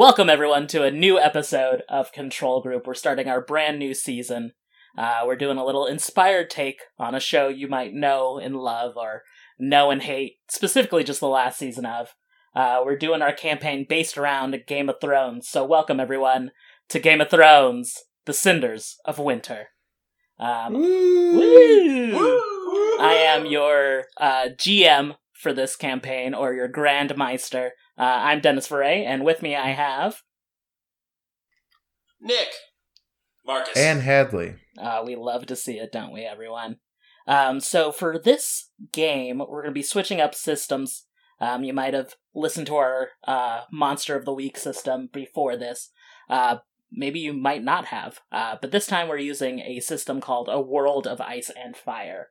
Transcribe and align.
Welcome, 0.00 0.30
everyone, 0.30 0.66
to 0.68 0.82
a 0.82 0.90
new 0.90 1.18
episode 1.18 1.82
of 1.86 2.10
Control 2.10 2.62
Group. 2.62 2.86
We're 2.86 2.94
starting 2.94 3.28
our 3.28 3.42
brand 3.44 3.78
new 3.78 3.92
season. 3.92 4.52
Uh, 4.96 5.24
we're 5.26 5.36
doing 5.36 5.58
a 5.58 5.64
little 5.66 5.84
inspired 5.84 6.48
take 6.48 6.80
on 6.98 7.14
a 7.14 7.20
show 7.20 7.48
you 7.48 7.68
might 7.68 7.92
know 7.92 8.38
and 8.38 8.56
love 8.56 8.96
or 8.96 9.24
know 9.58 9.90
and 9.90 10.00
hate, 10.00 10.36
specifically 10.48 11.04
just 11.04 11.20
the 11.20 11.28
last 11.28 11.58
season 11.58 11.84
of. 11.84 12.14
Uh, 12.56 12.80
we're 12.82 12.96
doing 12.96 13.20
our 13.20 13.34
campaign 13.34 13.84
based 13.86 14.16
around 14.16 14.56
Game 14.66 14.88
of 14.88 14.96
Thrones. 15.02 15.46
So, 15.50 15.66
welcome, 15.66 16.00
everyone, 16.00 16.52
to 16.88 16.98
Game 16.98 17.20
of 17.20 17.28
Thrones 17.28 17.94
The 18.24 18.32
Cinders 18.32 18.96
of 19.04 19.18
Winter. 19.18 19.66
Um! 20.38 20.76
I 22.98 23.22
am 23.26 23.44
your 23.44 24.04
uh, 24.16 24.48
GM 24.56 25.16
for 25.40 25.52
this 25.52 25.74
campaign, 25.74 26.34
or 26.34 26.52
your 26.52 26.68
Grand 26.68 27.16
Maester. 27.16 27.72
Uh, 27.98 28.02
I'm 28.02 28.40
Dennis 28.40 28.66
Foray, 28.66 29.04
and 29.04 29.24
with 29.24 29.42
me 29.42 29.56
I 29.56 29.70
have. 29.70 30.22
Nick. 32.20 32.48
Marcus. 33.46 33.76
And 33.76 34.02
Hadley. 34.02 34.56
Uh, 34.78 35.02
we 35.04 35.16
love 35.16 35.46
to 35.46 35.56
see 35.56 35.78
it, 35.78 35.92
don't 35.92 36.12
we, 36.12 36.22
everyone? 36.22 36.76
Um, 37.26 37.60
so 37.60 37.90
for 37.90 38.18
this 38.18 38.70
game, 38.92 39.38
we're 39.38 39.62
going 39.62 39.72
to 39.72 39.78
be 39.78 39.82
switching 39.82 40.20
up 40.20 40.34
systems. 40.34 41.06
Um, 41.40 41.64
you 41.64 41.72
might 41.72 41.94
have 41.94 42.16
listened 42.34 42.66
to 42.66 42.76
our 42.76 43.08
uh, 43.26 43.62
Monster 43.72 44.16
of 44.16 44.26
the 44.26 44.34
Week 44.34 44.58
system 44.58 45.08
before 45.12 45.56
this. 45.56 45.90
Uh, 46.28 46.58
maybe 46.92 47.18
you 47.18 47.32
might 47.32 47.64
not 47.64 47.86
have. 47.86 48.20
Uh, 48.30 48.56
but 48.60 48.72
this 48.72 48.86
time 48.86 49.08
we're 49.08 49.18
using 49.18 49.60
a 49.60 49.80
system 49.80 50.20
called 50.20 50.48
A 50.50 50.60
World 50.60 51.06
of 51.06 51.20
Ice 51.20 51.50
and 51.50 51.76
Fire. 51.76 52.28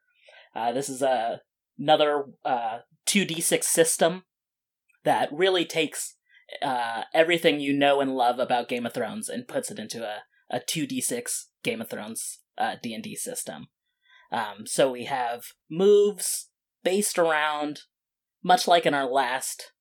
Uh, 0.55 0.71
this 0.71 0.89
is 0.89 1.01
a, 1.01 1.41
another 1.79 2.25
uh, 2.43 2.79
2d6 3.07 3.63
system 3.63 4.23
that 5.03 5.29
really 5.31 5.65
takes 5.65 6.15
uh, 6.61 7.03
everything 7.13 7.59
you 7.59 7.73
know 7.73 8.01
and 8.01 8.15
love 8.15 8.39
about 8.39 8.69
Game 8.69 8.85
of 8.85 8.93
Thrones 8.93 9.29
and 9.29 9.47
puts 9.47 9.71
it 9.71 9.79
into 9.79 10.03
a, 10.03 10.23
a 10.49 10.59
2d6 10.59 11.45
Game 11.63 11.81
of 11.81 11.89
Thrones 11.89 12.39
uh, 12.57 12.75
D&D 12.81 13.15
system. 13.15 13.67
Um, 14.31 14.65
so 14.65 14.91
we 14.91 15.05
have 15.05 15.45
moves 15.69 16.49
based 16.83 17.17
around, 17.17 17.81
much 18.43 18.67
like 18.67 18.85
in 18.85 18.93
our 18.93 19.05
last 19.05 19.71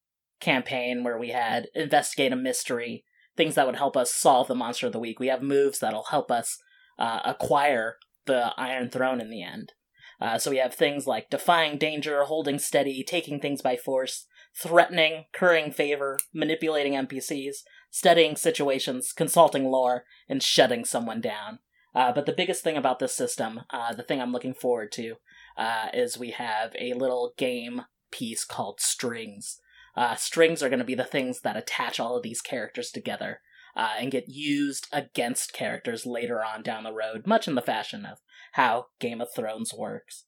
campaign 0.40 1.04
where 1.04 1.18
we 1.18 1.30
had 1.30 1.68
investigate 1.74 2.32
a 2.32 2.36
mystery, 2.36 3.04
things 3.36 3.54
that 3.56 3.66
would 3.66 3.76
help 3.76 3.96
us 3.96 4.12
solve 4.12 4.48
the 4.48 4.54
monster 4.54 4.86
of 4.86 4.92
the 4.92 4.98
week. 4.98 5.20
We 5.20 5.28
have 5.28 5.42
moves 5.42 5.78
that'll 5.78 6.04
help 6.04 6.30
us 6.30 6.58
uh, 6.98 7.20
acquire 7.24 7.96
the 8.26 8.52
Iron 8.56 8.90
Throne 8.90 9.20
in 9.20 9.30
the 9.30 9.42
end. 9.42 9.72
Uh, 10.20 10.38
so 10.38 10.50
we 10.50 10.56
have 10.56 10.74
things 10.74 11.06
like 11.06 11.30
defying 11.30 11.78
danger, 11.78 12.24
holding 12.24 12.58
steady, 12.58 13.04
taking 13.04 13.38
things 13.40 13.62
by 13.62 13.76
force, 13.76 14.26
threatening, 14.60 15.26
currying 15.32 15.70
favor, 15.70 16.18
manipulating 16.34 16.94
NPCs, 16.94 17.58
studying 17.90 18.36
situations, 18.36 19.12
consulting 19.12 19.70
lore, 19.70 20.04
and 20.28 20.42
shutting 20.42 20.84
someone 20.84 21.20
down. 21.20 21.60
Uh, 21.94 22.12
but 22.12 22.26
the 22.26 22.32
biggest 22.32 22.62
thing 22.62 22.76
about 22.76 22.98
this 22.98 23.14
system, 23.14 23.60
uh, 23.70 23.94
the 23.94 24.02
thing 24.02 24.20
I'm 24.20 24.32
looking 24.32 24.54
forward 24.54 24.92
to, 24.92 25.14
uh, 25.56 25.88
is 25.94 26.18
we 26.18 26.30
have 26.30 26.74
a 26.78 26.94
little 26.94 27.32
game 27.36 27.82
piece 28.10 28.44
called 28.44 28.80
strings. 28.80 29.60
Uh, 29.96 30.14
strings 30.14 30.62
are 30.62 30.68
going 30.68 30.78
to 30.78 30.84
be 30.84 30.94
the 30.94 31.04
things 31.04 31.40
that 31.40 31.56
attach 31.56 31.98
all 31.98 32.16
of 32.16 32.22
these 32.22 32.40
characters 32.40 32.90
together 32.90 33.40
uh, 33.78 33.92
and 33.98 34.10
get 34.10 34.28
used 34.28 34.88
against 34.92 35.52
characters 35.52 36.04
later 36.04 36.44
on 36.44 36.62
down 36.62 36.82
the 36.82 36.92
road, 36.92 37.26
much 37.26 37.46
in 37.46 37.54
the 37.54 37.62
fashion 37.62 38.04
of 38.04 38.18
how 38.52 38.86
Game 38.98 39.20
of 39.20 39.28
Thrones 39.34 39.72
works. 39.72 40.24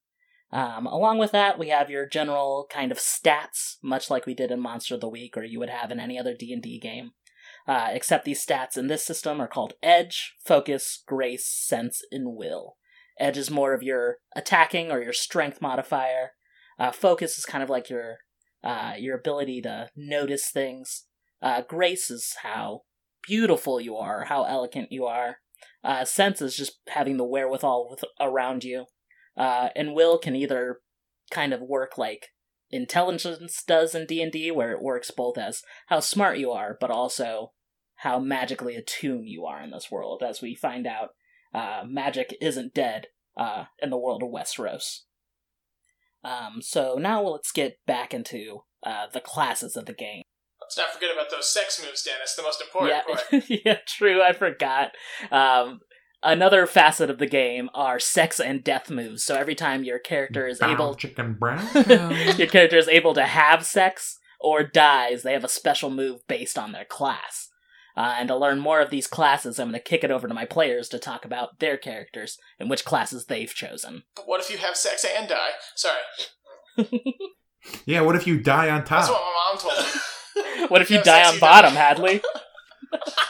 Um, 0.53 0.87
along 0.87 1.19
with 1.19 1.33
that, 1.33 1.59
we 1.59 1.69
have 1.69 1.91
your 1.91 2.07
general 2.07 2.67
kind 2.71 2.93
of 2.93 2.99
stats, 2.99 3.77
much 3.83 4.09
like 4.09 4.25
we 4.25 4.35
did 4.35 4.53
in 4.53 4.61
Monster 4.61 4.95
of 4.95 5.01
the 5.01 5.09
Week, 5.09 5.37
or 5.37 5.43
you 5.43 5.59
would 5.59 5.69
have 5.69 5.91
in 5.91 5.99
any 5.99 6.17
other 6.19 6.35
D 6.35 6.53
and 6.53 6.63
D 6.63 6.79
game. 6.79 7.11
Uh, 7.67 7.89
except 7.91 8.25
these 8.25 8.45
stats 8.45 8.77
in 8.77 8.87
this 8.87 9.05
system 9.05 9.41
are 9.41 9.49
called 9.49 9.75
Edge, 9.83 10.35
Focus, 10.45 11.03
Grace, 11.07 11.47
Sense, 11.47 12.03
and 12.11 12.37
Will. 12.37 12.77
Edge 13.19 13.37
is 13.37 13.51
more 13.51 13.75
of 13.75 13.83
your 13.83 14.19
attacking 14.35 14.91
or 14.91 15.03
your 15.03 15.13
strength 15.13 15.61
modifier. 15.61 16.33
Uh, 16.79 16.91
focus 16.93 17.37
is 17.37 17.45
kind 17.45 17.63
of 17.63 17.69
like 17.69 17.91
your 17.91 18.19
uh, 18.63 18.95
your 18.97 19.17
ability 19.17 19.61
to 19.63 19.89
notice 19.97 20.51
things. 20.51 21.07
Uh, 21.43 21.63
grace 21.63 22.11
is 22.11 22.37
how 22.43 22.83
beautiful 23.27 23.81
you 23.81 23.97
are, 23.97 24.25
how 24.25 24.45
elegant 24.45 24.93
you 24.93 25.07
are. 25.07 25.37
Uh, 25.83 26.05
sense 26.05 26.43
is 26.43 26.57
just 26.57 26.81
having 26.89 27.17
the 27.17 27.25
wherewithal 27.25 27.89
with, 27.91 28.05
around 28.21 28.65
you. 28.65 28.87
Uh, 29.37 29.69
and 29.77 29.95
will 29.95 30.19
can 30.19 30.35
either 30.35 30.81
kind 31.31 31.53
of 31.53 31.61
work 31.61 31.97
like 31.97 32.29
intelligence 32.71 33.63
does 33.67 33.95
in 33.95 34.07
D&D 34.07 34.51
where 34.51 34.73
it 34.73 34.83
works 34.83 35.11
both 35.11 35.39
as 35.39 35.63
how 35.87 35.99
smart 36.01 36.39
you 36.39 36.51
are 36.51 36.77
but 36.81 36.91
also 36.91 37.53
how 37.97 38.19
magically 38.19 38.77
attuned 38.77 39.29
you 39.29 39.45
are 39.45 39.63
in 39.63 39.71
this 39.71 39.91
world 39.91 40.23
as 40.23 40.41
we 40.41 40.55
find 40.55 40.87
out 40.87 41.11
uh, 41.53 41.83
magic 41.87 42.37
isn't 42.41 42.75
dead 42.75 43.07
uh, 43.37 43.65
in 43.83 43.91
the 43.91 43.99
world 43.99 44.23
of 44.23 44.31
Westeros. 44.31 45.01
Um, 46.23 46.61
so 46.61 46.97
now 46.99 47.23
let's 47.23 47.53
get 47.53 47.79
back 47.87 48.13
into 48.15 48.61
uh, 48.85 49.07
the 49.13 49.21
classes 49.21 49.77
of 49.77 49.87
the 49.87 49.93
game. 49.93 50.23
Let's 50.61 50.77
not 50.77 50.91
forget 50.91 51.11
about 51.13 51.31
those 51.31 51.53
sex 51.53 51.83
moves, 51.85 52.03
Dennis. 52.03 52.35
The 52.35 52.43
most 52.43 52.61
important 52.61 53.03
yeah, 53.09 53.15
part. 53.15 53.45
yeah, 53.65 53.79
true. 53.87 54.23
I 54.23 54.33
forgot. 54.33 54.93
Um, 55.33 55.81
another 56.23 56.67
facet 56.67 57.11
of 57.11 57.19
the 57.19 57.27
game 57.27 57.71
are 57.75 57.99
sex 57.99 58.39
and 58.39 58.63
death 58.63 58.91
moves. 58.91 59.25
So 59.25 59.35
every 59.35 59.55
time 59.55 59.85
your 59.85 59.99
character 59.99 60.47
is 60.47 60.59
Brown 60.59 60.73
able, 60.73 60.95
chicken 60.95 61.35
brown. 61.35 61.67
your 62.39 62.47
character 62.47 62.77
is 62.77 62.89
able 62.89 63.15
to 63.15 63.25
have 63.25 63.65
sex 63.67 64.19
or 64.41 64.63
dies, 64.63 65.23
they 65.23 65.35
have 65.35 65.45
a 65.45 65.49
special 65.49 65.91
move 65.91 66.27
based 66.27 66.59
on 66.59 66.73
their 66.73 66.85
class. 66.85 67.49
Uh, 67.97 68.15
and 68.19 68.29
to 68.29 68.37
learn 68.37 68.59
more 68.59 68.81
of 68.81 68.91
these 68.91 69.07
classes, 69.07 69.59
I'm 69.59 69.69
going 69.69 69.75
to 69.75 69.81
kick 69.81 70.03
it 70.03 70.11
over 70.11 70.27
to 70.27 70.35
my 70.35 70.47
players 70.47 70.89
to 70.89 70.99
talk 70.99 71.25
about 71.25 71.59
their 71.59 71.77
characters 71.77 72.39
and 72.59 72.71
which 72.71 72.85
classes 72.85 73.27
they've 73.27 73.53
chosen. 73.53 74.05
But 74.17 74.27
what 74.27 74.41
if 74.41 74.51
you 74.51 74.59
have 74.59 74.77
sex 74.77 75.05
and 75.05 75.29
die? 75.29 75.51
Sorry. 75.75 76.01
yeah, 77.85 78.01
what 78.01 78.17
if 78.17 78.27
you 78.27 78.41
die 78.41 78.71
on 78.71 78.85
top? 78.85 79.01
That's 79.01 79.11
what 79.11 79.21
my 79.21 79.51
mom 79.51 79.61
told 79.61 79.87
me. 79.87 80.01
What 80.69 80.83
if 80.83 80.91
you 80.91 80.97
Have 80.97 81.05
die 81.05 81.25
on 81.29 81.35
you 81.35 81.41
bottom, 81.41 81.75
die. 81.75 81.81
Hadley? 81.81 82.21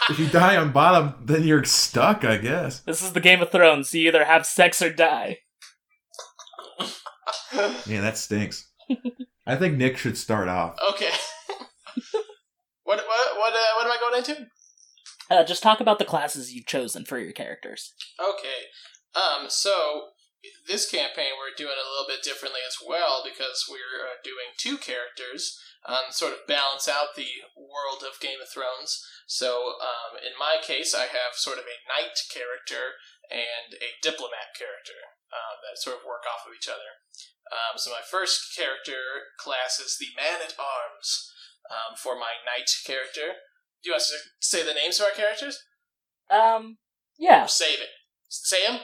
If 0.09 0.19
you 0.19 0.26
die 0.28 0.56
on 0.56 0.72
bottom, 0.72 1.15
then 1.25 1.44
you're 1.44 1.65
stuck, 1.65 2.25
I 2.25 2.38
guess. 2.38 2.81
This 2.81 3.03
is 3.03 3.12
the 3.12 3.21
Game 3.21 3.41
of 3.43 3.50
Thrones. 3.50 3.93
You 3.94 4.09
either 4.09 4.25
have 4.25 4.47
sex 4.47 4.81
or 4.82 4.91
die. 4.93 5.38
Yeah, 7.87 8.00
that 8.00 8.16
stinks. 8.16 8.69
I 9.47 9.56
think 9.56 9.76
Nick 9.76 9.97
should 9.98 10.16
start 10.16 10.48
off. 10.48 10.76
okay. 10.93 11.10
what 12.84 12.98
what 12.98 13.38
what 13.38 13.53
uh, 13.53 13.72
what 13.77 13.87
am 13.87 13.92
I 13.92 13.97
going 14.00 14.19
into? 14.19 14.47
Uh, 15.31 15.44
just 15.44 15.62
talk 15.62 15.81
about 15.81 15.98
the 15.98 16.04
classes 16.04 16.53
you've 16.53 16.66
chosen 16.66 17.04
for 17.04 17.19
your 17.19 17.32
characters. 17.32 17.92
Okay. 18.21 18.66
Um. 19.15 19.47
So 19.48 20.03
this 20.66 20.91
campaign 20.91 21.32
we're 21.38 21.54
doing 21.56 21.77
a 21.77 21.88
little 21.91 22.06
bit 22.09 22.22
differently 22.25 22.60
as 22.66 22.77
well 22.87 23.22
because 23.25 23.66
we're 23.69 24.06
uh, 24.06 24.16
doing 24.25 24.54
two 24.56 24.77
characters, 24.78 25.59
um, 25.87 26.13
sort 26.13 26.33
of 26.33 26.47
balance 26.47 26.89
out 26.89 27.17
the 27.17 27.45
world 27.57 28.05
of 28.05 28.21
Game 28.21 28.41
of 28.43 28.49
Thrones. 28.53 29.01
So 29.27 29.81
um, 29.81 30.21
in 30.21 30.37
my 30.39 30.61
case, 30.61 30.95
I 30.95 31.09
have 31.09 31.39
sort 31.39 31.59
of 31.59 31.65
a 31.65 31.83
knight 31.89 32.19
character 32.29 33.01
and 33.31 33.79
a 33.79 33.97
diplomat 34.03 34.53
character 34.59 35.17
um, 35.33 35.63
that 35.65 35.81
sort 35.81 35.97
of 35.97 36.05
work 36.05 36.27
off 36.29 36.45
of 36.45 36.53
each 36.53 36.69
other. 36.69 37.01
Um, 37.51 37.79
so 37.79 37.91
my 37.91 38.05
first 38.05 38.55
character 38.55 39.31
class 39.39 39.81
is 39.81 39.97
the 39.99 40.13
man 40.15 40.43
at 40.45 40.59
arms 40.59 41.33
um, 41.71 41.97
for 41.97 42.15
my 42.15 42.39
knight 42.45 42.71
character. 42.85 43.41
Do 43.83 43.89
you 43.89 43.93
want 43.93 44.03
us 44.03 44.13
to 44.13 44.19
say 44.43 44.63
the 44.63 44.75
names 44.75 45.01
of 45.01 45.07
our 45.07 45.17
characters? 45.17 45.63
Um, 46.31 46.79
yeah, 47.19 47.45
Or 47.45 47.49
save 47.49 47.81
it? 47.81 47.91
Sam? 48.29 48.81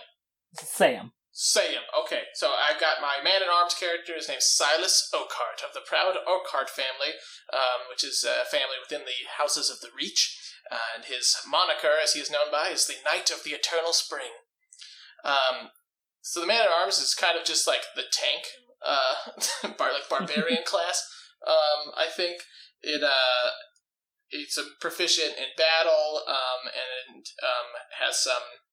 them? 0.96 1.12
Sam. 1.38 1.84
Okay, 1.92 2.32
so 2.32 2.56
I've 2.56 2.80
got 2.80 3.04
my 3.04 3.20
man 3.22 3.44
at 3.44 3.52
arms 3.52 3.76
character. 3.76 4.16
His 4.16 4.26
name's 4.26 4.48
Silas 4.48 5.12
Oakheart 5.12 5.60
of 5.60 5.74
the 5.74 5.84
proud 5.84 6.16
Oakheart 6.16 6.70
family, 6.72 7.12
um, 7.52 7.92
which 7.92 8.02
is 8.02 8.24
a 8.24 8.48
family 8.48 8.80
within 8.80 9.04
the 9.04 9.28
Houses 9.36 9.68
of 9.68 9.82
the 9.84 9.92
Reach. 9.94 10.40
Uh, 10.72 10.96
and 10.96 11.04
his 11.04 11.36
moniker, 11.46 11.92
as 12.02 12.14
he 12.14 12.20
is 12.20 12.30
known 12.30 12.50
by, 12.50 12.70
is 12.70 12.86
the 12.86 13.04
Knight 13.04 13.30
of 13.30 13.44
the 13.44 13.50
Eternal 13.50 13.92
Spring. 13.92 14.32
Um, 15.24 15.76
so 16.22 16.40
the 16.40 16.46
man 16.46 16.64
at 16.64 16.72
arms 16.72 16.96
is 16.96 17.12
kind 17.12 17.38
of 17.38 17.44
just 17.44 17.66
like 17.68 17.84
the 17.94 18.08
tank, 18.10 18.48
uh, 18.80 19.76
bar, 19.76 19.92
like 19.92 20.08
barbarian 20.08 20.62
class. 20.64 21.04
Um, 21.46 21.92
I 21.98 22.08
think 22.08 22.40
it 22.80 23.04
uh, 23.04 23.50
it's 24.30 24.56
a 24.56 24.64
proficient 24.80 25.36
in 25.36 25.52
battle, 25.58 26.22
um, 26.26 26.72
and 26.72 27.26
um, 27.44 27.76
has 28.00 28.24
some 28.24 28.64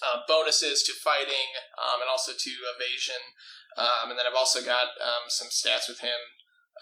uh, 0.00 0.24
bonuses 0.26 0.82
to 0.84 0.92
fighting 0.92 1.56
um, 1.76 2.00
and 2.00 2.10
also 2.10 2.32
to 2.32 2.52
evasion. 2.76 3.20
Um, 3.76 4.10
and 4.10 4.16
then 4.18 4.26
I've 4.26 4.38
also 4.38 4.64
got 4.64 4.96
um, 4.98 5.28
some 5.28 5.48
stats 5.48 5.86
with 5.86 6.00
him 6.00 6.18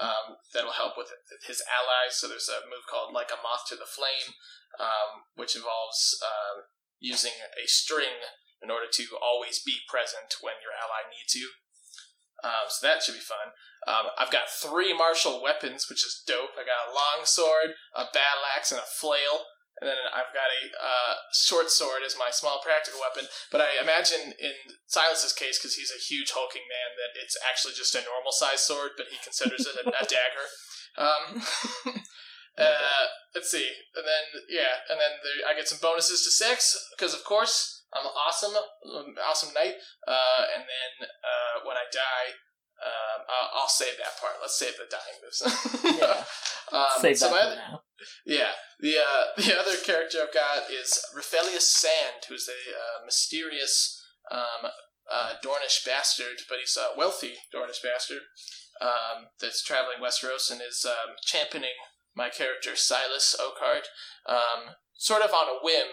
um, 0.00 0.38
that'll 0.54 0.78
help 0.78 0.96
with 0.96 1.10
his 1.46 1.62
allies. 1.68 2.16
So 2.16 2.26
there's 2.26 2.48
a 2.48 2.64
move 2.66 2.86
called 2.88 3.12
Like 3.12 3.30
a 3.34 3.42
Moth 3.42 3.68
to 3.68 3.76
the 3.76 3.88
Flame, 3.88 4.38
um, 4.80 5.28
which 5.34 5.54
involves 5.54 6.16
uh, 6.22 6.70
using 7.00 7.36
a 7.58 7.66
string 7.66 8.24
in 8.62 8.70
order 8.70 8.86
to 8.90 9.04
always 9.22 9.62
be 9.62 9.84
present 9.86 10.38
when 10.40 10.58
your 10.62 10.74
ally 10.74 11.06
needs 11.10 11.34
you. 11.34 11.50
Um, 12.42 12.70
so 12.70 12.86
that 12.86 13.02
should 13.02 13.18
be 13.18 13.22
fun. 13.22 13.54
I've 13.86 14.30
got 14.30 14.50
three 14.50 14.92
martial 14.94 15.42
weapons, 15.42 15.88
which 15.88 16.04
is 16.04 16.22
dope. 16.26 16.54
I 16.58 16.66
got 16.66 16.90
a 16.90 16.94
long 16.94 17.24
sword, 17.24 17.74
a 17.94 18.04
battle 18.12 18.46
axe, 18.54 18.70
and 18.70 18.80
a 18.80 18.86
flail. 18.86 19.48
And 19.80 19.86
then 19.86 19.98
I've 20.10 20.34
got 20.34 20.50
a 20.50 20.62
uh, 20.74 21.14
short 21.30 21.70
sword 21.70 22.02
as 22.02 22.18
my 22.18 22.34
small 22.34 22.58
practical 22.58 22.98
weapon. 22.98 23.30
But 23.54 23.62
I 23.62 23.78
imagine 23.80 24.34
in 24.34 24.74
Silas's 24.90 25.32
case, 25.32 25.58
because 25.58 25.78
he's 25.78 25.94
a 25.94 26.02
huge 26.02 26.34
hulking 26.34 26.66
man, 26.66 26.98
that 26.98 27.14
it's 27.14 27.38
actually 27.46 27.74
just 27.78 27.94
a 27.94 28.02
normal 28.02 28.34
sized 28.34 28.66
sword, 28.66 28.98
but 28.98 29.06
he 29.10 29.22
considers 29.22 29.66
it 29.70 29.78
a, 29.78 29.86
a 29.86 30.04
dagger. 30.10 30.46
Um, 30.98 31.22
uh, 32.58 33.04
let's 33.34 33.50
see, 33.50 33.70
and 33.94 34.02
then 34.02 34.42
yeah, 34.50 34.82
and 34.90 34.98
then 34.98 35.22
there, 35.22 35.46
I 35.46 35.54
get 35.54 35.68
some 35.70 35.78
bonuses 35.80 36.26
to 36.26 36.30
sex 36.34 36.74
because 36.98 37.14
of 37.14 37.22
course 37.22 37.86
I'm 37.94 38.06
awesome, 38.06 38.54
um, 38.58 39.14
awesome 39.22 39.54
knight. 39.54 39.78
Uh, 40.06 40.42
and 40.58 40.64
then 40.66 41.06
uh, 41.06 41.62
when 41.64 41.76
I 41.76 41.86
die, 41.92 42.34
um, 42.82 43.22
I'll, 43.30 43.62
I'll 43.62 43.68
save 43.70 43.94
that 43.98 44.18
part. 44.20 44.34
Let's 44.42 44.58
save 44.58 44.74
the 44.76 44.90
dying 44.90 45.18
moves. 45.22 45.38
Yeah. 46.02 46.24
um, 46.76 47.00
Save 47.00 47.18
so 47.18 47.28
that 47.28 47.32
my- 47.32 47.50
for 47.50 47.56
now. 47.56 47.82
Yeah, 48.26 48.52
the 48.80 48.96
uh, 48.98 49.24
the 49.36 49.58
other 49.58 49.76
character 49.84 50.18
I've 50.22 50.34
got 50.34 50.70
is 50.70 51.00
Raphelius 51.16 51.62
Sand, 51.62 52.24
who's 52.28 52.48
a 52.48 52.52
uh, 52.52 53.04
mysterious 53.04 54.02
um, 54.30 54.70
uh, 55.10 55.32
Dornish 55.44 55.84
bastard, 55.84 56.42
but 56.48 56.58
he's 56.58 56.76
a 56.76 56.96
wealthy 56.96 57.34
Dornish 57.54 57.82
bastard 57.82 58.22
um, 58.80 59.28
that's 59.40 59.62
traveling 59.62 59.98
Westeros 60.02 60.50
and 60.50 60.60
is 60.60 60.86
um, 60.88 61.14
championing 61.22 61.76
my 62.14 62.28
character 62.28 62.76
Silas 62.76 63.36
Oakheart, 63.38 63.86
um, 64.26 64.74
sort 64.94 65.22
of 65.22 65.30
on 65.30 65.48
a 65.48 65.64
whim. 65.64 65.88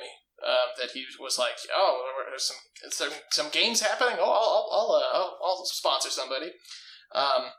Um, 0.45 0.75
that 0.77 0.91
he 0.91 1.05
was 1.17 1.39
like, 1.39 1.55
oh, 1.73 2.11
there's 2.29 2.43
some 2.43 2.57
some 2.91 3.09
some 3.31 3.49
games 3.51 3.79
happening. 3.79 4.17
Oh, 4.19 4.29
I'll 4.29 4.67
I'll, 4.69 4.69
I'll, 4.71 4.95
uh, 4.95 5.17
I'll, 5.17 5.39
I'll 5.41 5.65
sponsor 5.65 6.09
somebody. 6.09 6.51
Um, 7.13 7.55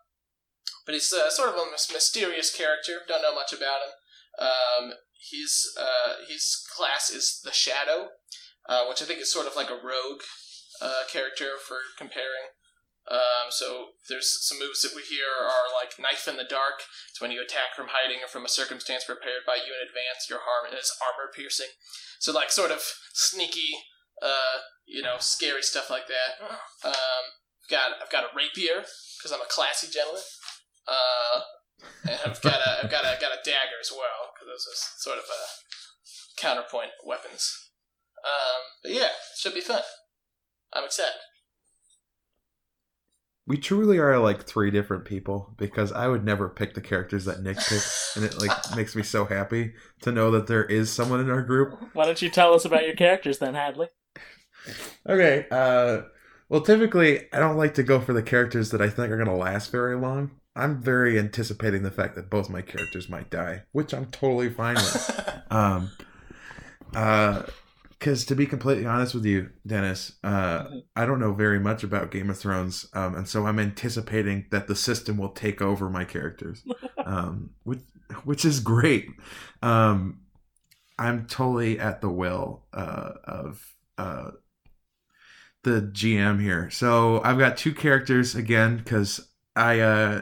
but 0.84 0.94
he's 0.94 1.12
uh, 1.12 1.30
sort 1.30 1.48
of 1.48 1.56
a 1.56 1.92
mysterious 1.92 2.54
character. 2.54 3.00
Don't 3.08 3.22
know 3.22 3.34
much 3.34 3.52
about 3.52 3.82
him. 3.82 3.92
Um, 4.38 4.92
his 5.30 5.74
uh, 5.78 6.26
his 6.28 6.64
class 6.76 7.10
is 7.10 7.40
the 7.44 7.52
Shadow, 7.52 8.08
uh, 8.68 8.84
which 8.88 9.02
I 9.02 9.04
think 9.06 9.20
is 9.20 9.32
sort 9.32 9.46
of 9.46 9.56
like 9.56 9.70
a 9.70 9.80
rogue 9.80 10.22
uh, 10.80 11.02
character 11.10 11.56
for 11.58 11.78
comparing. 11.96 12.52
Um, 13.06 13.50
so 13.50 13.94
there's 14.08 14.26
some 14.46 14.58
moves 14.58 14.82
that 14.82 14.94
we 14.94 15.02
hear 15.02 15.30
are 15.38 15.70
like 15.70 15.94
Knife 15.98 16.26
in 16.26 16.36
the 16.36 16.48
Dark. 16.48 16.82
It's 17.10 17.20
when 17.20 17.30
you 17.30 17.40
attack 17.40 17.76
from 17.76 17.94
hiding 17.94 18.18
or 18.22 18.26
from 18.26 18.44
a 18.44 18.50
circumstance 18.50 19.04
prepared 19.04 19.46
by 19.46 19.56
you 19.56 19.70
in 19.70 19.86
advance. 19.86 20.26
Your 20.28 20.42
harm 20.42 20.74
is 20.74 20.90
armor 20.98 21.30
piercing. 21.30 21.70
So 22.18 22.32
like 22.32 22.50
sort 22.50 22.72
of 22.72 22.82
sneaky, 23.14 23.78
uh, 24.20 24.66
you 24.86 25.02
know, 25.02 25.16
scary 25.20 25.62
stuff 25.62 25.88
like 25.88 26.08
that. 26.08 26.42
Um, 26.82 27.24
got 27.70 28.02
I've 28.02 28.10
got 28.10 28.24
a 28.24 28.34
rapier 28.34 28.82
because 29.18 29.30
I'm 29.30 29.42
a 29.42 29.50
classy 29.50 29.86
gentleman. 29.86 30.22
Uh, 30.86 31.46
and 32.02 32.18
I've 32.24 32.40
got 32.42 32.54
a 32.54 32.84
I've 32.84 32.90
got 32.90 33.04
a 33.04 33.20
got 33.20 33.32
a 33.32 33.42
dagger 33.44 33.78
as 33.80 33.90
well 33.90 34.32
because 34.34 34.48
those 34.48 34.66
are 34.66 34.78
sort 34.98 35.18
of 35.18 35.24
a 35.24 36.40
counterpoint 36.40 36.90
weapons. 37.04 37.70
Um, 38.24 38.62
but 38.82 38.92
yeah, 38.92 39.08
should 39.36 39.54
be 39.54 39.60
fun. 39.60 39.82
I'm 40.72 40.84
excited. 40.84 41.12
We 43.48 43.56
truly 43.56 43.98
are 43.98 44.18
like 44.18 44.42
three 44.42 44.72
different 44.72 45.04
people 45.04 45.54
because 45.56 45.92
I 45.92 46.08
would 46.08 46.24
never 46.24 46.48
pick 46.48 46.74
the 46.74 46.80
characters 46.80 47.24
that 47.26 47.42
Nick 47.42 47.58
picks, 47.58 48.16
and 48.16 48.24
it 48.24 48.38
like 48.38 48.50
makes 48.76 48.96
me 48.96 49.04
so 49.04 49.24
happy 49.24 49.74
to 50.02 50.10
know 50.10 50.32
that 50.32 50.48
there 50.48 50.64
is 50.64 50.92
someone 50.92 51.20
in 51.20 51.30
our 51.30 51.42
group. 51.42 51.78
Why 51.92 52.06
don't 52.06 52.20
you 52.20 52.28
tell 52.28 52.54
us 52.54 52.64
about 52.64 52.84
your 52.84 52.96
characters 52.96 53.38
then, 53.38 53.54
Hadley? 53.54 53.88
Okay, 55.08 55.46
uh, 55.52 56.02
well, 56.48 56.60
typically 56.60 57.32
I 57.32 57.38
don't 57.38 57.56
like 57.56 57.74
to 57.74 57.84
go 57.84 58.00
for 58.00 58.12
the 58.12 58.22
characters 58.22 58.70
that 58.70 58.80
I 58.80 58.88
think 58.90 59.12
are 59.12 59.16
gonna 59.16 59.36
last 59.36 59.70
very 59.70 59.96
long. 59.96 60.32
I'm 60.56 60.80
very 60.80 61.18
anticipating 61.18 61.82
the 61.82 61.90
fact 61.90 62.16
that 62.16 62.30
both 62.30 62.48
my 62.48 62.62
characters 62.62 63.08
might 63.08 63.30
die, 63.30 63.62
which 63.72 63.92
I'm 63.92 64.06
totally 64.06 64.48
fine 64.48 64.76
with. 64.76 65.42
um, 65.50 65.90
uh, 66.94 67.42
because 67.98 68.26
to 68.26 68.34
be 68.36 68.46
completely 68.46 68.84
honest 68.84 69.14
with 69.14 69.24
you, 69.24 69.50
Dennis, 69.66 70.12
uh, 70.22 70.64
Mhm. 70.64 70.82
I 70.94 71.06
don't 71.06 71.18
know 71.18 71.32
very 71.32 71.58
much 71.58 71.82
about 71.82 72.10
Game 72.10 72.28
of 72.28 72.38
Thrones, 72.38 72.86
um, 72.92 73.14
and 73.14 73.26
so 73.26 73.46
I'm 73.46 73.58
anticipating 73.58 74.46
that 74.50 74.66
the 74.68 74.76
system 74.76 75.16
will 75.16 75.30
take 75.30 75.62
over 75.62 75.88
my 75.88 76.04
characters, 76.04 76.62
um, 77.06 77.50
which 77.64 77.80
which 78.24 78.44
is 78.44 78.60
great. 78.60 79.08
Um, 79.62 80.20
I'm 80.98 81.26
totally 81.26 81.80
at 81.80 82.00
the 82.00 82.10
will 82.10 82.66
uh, 82.72 83.12
of 83.24 83.74
uh, 83.98 84.30
the 85.64 85.80
GM 85.82 86.40
here. 86.40 86.70
So 86.70 87.20
I've 87.24 87.38
got 87.38 87.56
two 87.56 87.74
characters 87.74 88.34
again 88.34 88.76
because 88.76 89.28
I 89.56 89.80
uh, 89.80 90.20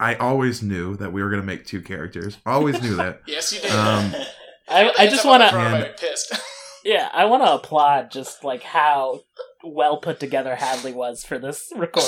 I 0.00 0.14
always 0.14 0.62
knew 0.62 0.96
that 0.96 1.12
we 1.12 1.22
were 1.22 1.30
gonna 1.30 1.42
make 1.42 1.66
two 1.66 1.82
characters. 1.82 2.38
Always 2.46 2.80
knew 2.80 2.94
that. 2.96 3.22
yes, 3.26 3.52
you 3.52 3.60
did. 3.60 3.72
Um, 3.72 4.14
I, 4.68 4.92
I 4.98 5.06
just 5.08 5.24
want 5.24 5.42
to, 5.42 5.56
And- 5.56 5.84
to. 5.84 5.92
pissed. 6.06 6.32
yeah, 6.84 7.08
I 7.12 7.24
want 7.24 7.42
to 7.42 7.52
applaud 7.54 8.10
just 8.10 8.44
like 8.44 8.62
how 8.62 9.20
well 9.64 9.96
put 9.98 10.20
together 10.20 10.54
Hadley 10.54 10.92
was 10.92 11.24
for 11.24 11.38
this 11.38 11.72
record. 11.74 12.04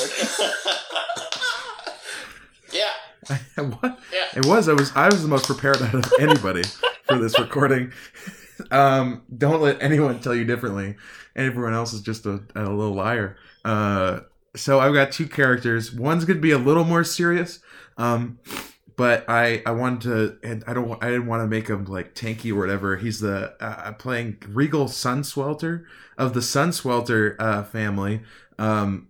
yeah, 2.72 3.62
what? 3.64 3.98
yeah. 4.12 4.26
It 4.36 4.46
was. 4.46 4.68
I 4.68 4.74
was. 4.74 4.92
I 4.94 5.06
was 5.06 5.22
the 5.22 5.28
most 5.28 5.46
prepared 5.46 5.82
out 5.82 5.94
of 5.94 6.12
anybody 6.20 6.62
for 7.04 7.18
this 7.18 7.38
recording. 7.38 7.92
Um, 8.70 9.22
don't 9.36 9.60
let 9.60 9.82
anyone 9.82 10.20
tell 10.20 10.34
you 10.34 10.44
differently. 10.44 10.96
Everyone 11.34 11.74
else 11.74 11.92
is 11.92 12.02
just 12.02 12.26
a, 12.26 12.40
a 12.54 12.64
little 12.64 12.94
liar. 12.94 13.36
Uh, 13.64 14.20
so 14.56 14.80
I've 14.80 14.94
got 14.94 15.12
two 15.12 15.26
characters. 15.26 15.92
One's 15.92 16.24
gonna 16.24 16.40
be 16.40 16.50
a 16.50 16.58
little 16.58 16.84
more 16.84 17.04
serious. 17.04 17.60
Um, 17.96 18.38
but 19.00 19.24
I 19.28 19.62
I 19.64 19.70
wanted 19.70 20.00
to, 20.02 20.46
and 20.46 20.62
I 20.66 20.74
don't. 20.74 21.02
I 21.02 21.08
didn't 21.08 21.26
want 21.26 21.42
to 21.42 21.46
make 21.46 21.68
him 21.68 21.86
like 21.86 22.14
tanky 22.14 22.52
or 22.52 22.56
whatever. 22.56 22.98
He's 22.98 23.20
the 23.20 23.54
uh, 23.58 23.82
I'm 23.86 23.94
playing 23.94 24.42
Regal 24.46 24.86
Sunswelter 24.86 25.84
of 26.18 26.34
the 26.34 26.40
Sunswelter 26.40 27.34
uh, 27.38 27.62
family. 27.62 28.20
Um, 28.58 29.08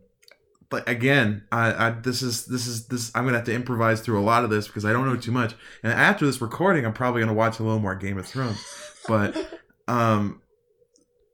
but 0.68 0.88
again, 0.88 1.42
I, 1.50 1.88
I 1.88 1.90
this 1.90 2.22
is 2.22 2.46
this 2.46 2.68
is 2.68 2.86
this. 2.86 3.10
I'm 3.16 3.24
gonna 3.24 3.38
have 3.38 3.46
to 3.46 3.52
improvise 3.52 4.00
through 4.00 4.20
a 4.20 4.22
lot 4.22 4.44
of 4.44 4.50
this 4.50 4.68
because 4.68 4.84
I 4.84 4.92
don't 4.92 5.06
know 5.06 5.16
too 5.16 5.32
much. 5.32 5.56
And 5.82 5.92
after 5.92 6.24
this 6.24 6.40
recording, 6.40 6.86
I'm 6.86 6.92
probably 6.92 7.20
gonna 7.20 7.34
watch 7.34 7.58
a 7.58 7.64
little 7.64 7.80
more 7.80 7.96
Game 7.96 8.16
of 8.16 8.26
Thrones. 8.26 8.64
But 9.08 9.36
um, 9.88 10.40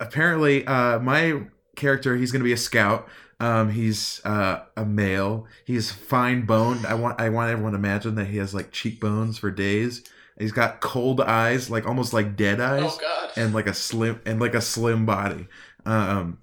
apparently, 0.01 0.67
uh, 0.67 0.99
my 1.01 1.43
character 1.77 2.17
he's 2.17 2.33
gonna 2.33 2.43
be 2.43 2.55
a 2.55 2.57
scout. 2.57 3.07
Um, 3.39 3.71
he's 3.71 4.21
uh, 4.25 4.61
a 4.77 4.85
male. 4.87 5.47
He's 5.65 5.91
fine 5.93 6.47
boned. 6.47 6.87
I 6.87 6.95
want 6.95 7.21
I 7.21 7.29
want 7.29 7.51
everyone 7.51 7.73
to 7.73 7.79
imagine 7.79 8.15
that 8.15 8.27
he 8.29 8.39
has 8.39 8.55
like 8.55 8.71
cheekbones 8.73 9.39
for 9.39 9.51
days. 9.51 10.03
He's 10.39 10.53
got 10.53 10.81
cold 10.81 11.21
eyes, 11.21 11.71
like 11.71 11.87
almost 11.87 12.13
like 12.13 12.37
dead 12.37 12.61
eyes 12.61 12.83
Oh 12.85 12.99
God. 13.01 13.31
and 13.37 13.55
like 13.55 13.67
a 13.67 13.75
slim 13.75 14.21
and 14.27 14.39
like 14.41 14.55
a 14.55 14.61
slim 14.61 15.05
body. 15.07 15.49
Um, 15.87 16.39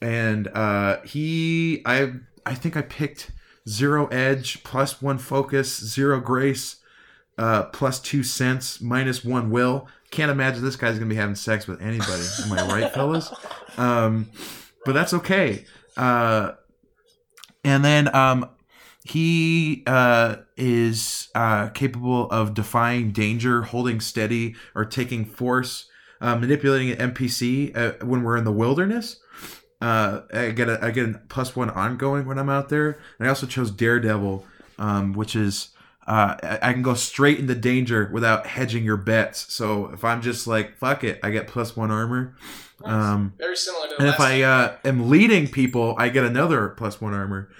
and 0.00 0.48
uh, 0.48 1.00
he, 1.02 1.82
I, 1.84 2.12
I 2.46 2.54
think 2.54 2.76
I 2.76 2.82
picked 2.82 3.30
zero 3.68 4.06
edge, 4.08 4.62
plus 4.64 5.00
one 5.02 5.18
focus, 5.18 5.78
zero 5.78 6.20
grace, 6.20 6.76
uh, 7.36 7.64
plus 7.64 8.00
two 8.00 8.22
sense, 8.24 8.80
minus 8.80 9.24
one 9.24 9.50
will. 9.50 9.86
Can't 10.10 10.30
imagine 10.32 10.64
this 10.64 10.76
guy's 10.76 10.94
gonna 10.98 11.08
be 11.10 11.14
having 11.16 11.34
sex 11.36 11.66
with 11.68 11.80
anybody. 11.82 12.24
Am 12.44 12.52
I 12.52 12.66
right, 12.66 12.92
fellas? 12.94 13.32
Um, 13.76 14.28
but 14.88 14.94
that's 14.94 15.12
okay. 15.12 15.66
Uh, 15.98 16.52
and 17.62 17.84
then 17.84 18.14
um, 18.16 18.48
he 19.04 19.82
uh, 19.86 20.36
is 20.56 21.28
uh, 21.34 21.68
capable 21.68 22.30
of 22.30 22.54
defying 22.54 23.12
danger, 23.12 23.64
holding 23.64 24.00
steady, 24.00 24.56
or 24.74 24.86
taking 24.86 25.26
force, 25.26 25.90
uh, 26.22 26.36
manipulating 26.36 26.90
an 26.90 27.12
NPC 27.12 27.76
uh, 27.76 28.02
when 28.02 28.22
we're 28.22 28.38
in 28.38 28.44
the 28.44 28.52
wilderness. 28.52 29.20
Uh, 29.82 30.22
I 30.32 30.52
get 30.52 30.70
a 30.70 30.82
I 30.82 30.90
get 30.90 31.10
a 31.10 31.20
plus 31.28 31.54
one 31.54 31.68
ongoing 31.68 32.24
when 32.24 32.38
I'm 32.38 32.48
out 32.48 32.70
there. 32.70 32.98
And 33.18 33.26
I 33.26 33.28
also 33.28 33.46
chose 33.46 33.70
Daredevil, 33.70 34.46
um, 34.78 35.12
which 35.12 35.36
is 35.36 35.68
uh, 36.08 36.58
I 36.62 36.72
can 36.72 36.80
go 36.80 36.94
straight 36.94 37.38
into 37.38 37.54
danger 37.54 38.08
without 38.12 38.46
hedging 38.46 38.82
your 38.82 38.96
bets. 38.96 39.52
So 39.52 39.90
if 39.92 40.04
I'm 40.04 40.22
just 40.22 40.46
like 40.46 40.78
fuck 40.78 41.04
it, 41.04 41.20
I 41.22 41.30
get 41.30 41.46
plus 41.46 41.76
one 41.76 41.90
armor. 41.90 42.34
Nice. 42.80 42.92
Um, 42.92 43.34
Very 43.36 43.56
similar 43.56 43.88
to 43.88 43.94
the 43.94 44.00
and 44.00 44.08
if 44.08 44.18
I 44.18 44.42
uh, 44.42 44.76
am 44.84 45.10
leading 45.10 45.48
people, 45.48 45.94
I 45.98 46.08
get 46.08 46.24
another 46.24 46.70
plus 46.70 46.98
one 47.00 47.12
armor. 47.12 47.50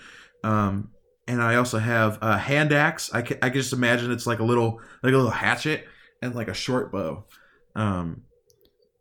Um, 0.43 0.93
and 1.27 1.43
I 1.43 1.57
also 1.57 1.79
have 1.79 2.19
a 2.23 2.39
hand 2.39 2.73
axe. 2.73 3.13
I 3.13 3.21
can, 3.21 3.37
I 3.43 3.51
can 3.51 3.61
just 3.61 3.75
imagine 3.75 4.11
it's 4.11 4.27
like 4.27 4.39
a 4.39 4.45
little 4.45 4.81
like 5.03 5.13
a 5.13 5.17
little 5.17 5.31
hatchet 5.31 5.87
and 6.23 6.35
like 6.35 6.49
a 6.49 6.55
short 6.55 6.91
bow. 6.91 7.27
Um, 7.77 8.23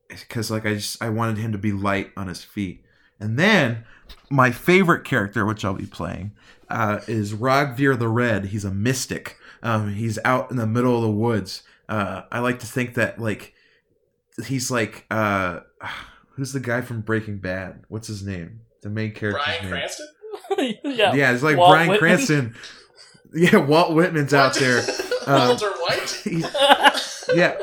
because 0.09 0.51
like 0.51 0.65
I 0.65 0.73
just 0.73 1.01
I 1.01 1.07
wanted 1.07 1.37
him 1.37 1.53
to 1.53 1.57
be 1.57 1.71
light 1.71 2.11
on 2.17 2.27
his 2.27 2.43
feet. 2.43 2.83
And 3.19 3.37
then 3.37 3.85
my 4.29 4.51
favorite 4.51 5.03
character, 5.03 5.45
which 5.45 5.63
I'll 5.65 5.73
be 5.73 5.85
playing, 5.85 6.31
uh, 6.69 6.99
is 7.07 7.33
Rogvir 7.33 7.97
the 7.97 8.07
Red. 8.09 8.45
He's 8.45 8.65
a 8.65 8.71
mystic. 8.71 9.37
Um, 9.63 9.93
he's 9.95 10.19
out 10.25 10.51
in 10.51 10.57
the 10.57 10.67
middle 10.67 10.95
of 10.95 11.01
the 11.01 11.09
woods. 11.09 11.63
Uh, 11.89 12.23
I 12.31 12.39
like 12.39 12.59
to 12.59 12.65
think 12.67 12.93
that 12.95 13.19
like 13.19 13.53
he's 14.45 14.69
like 14.69 15.05
uh, 15.09 15.61
who's 16.35 16.53
the 16.53 16.59
guy 16.59 16.81
from 16.81 17.01
Breaking 17.01 17.37
Bad? 17.39 17.83
What's 17.87 18.07
his 18.07 18.23
name? 18.23 18.61
The 18.83 18.89
main 18.89 19.13
character. 19.13 19.41
Bryan 19.43 19.61
name. 19.63 19.71
Cranston. 19.71 20.07
yeah. 20.83 21.13
Yeah, 21.13 21.31
it's 21.33 21.43
like 21.43 21.57
Walt 21.57 21.71
Bryan 21.71 21.89
Whitman. 21.89 21.99
Cranston. 21.99 22.55
Yeah, 23.35 23.57
Walt 23.57 23.93
Whitman's 23.93 24.33
out 24.33 24.55
there. 24.55 24.81
Um, 25.27 25.49
Walter 25.49 25.69
White? 25.81 26.21
He's- 26.23 27.29
yeah. 27.35 27.57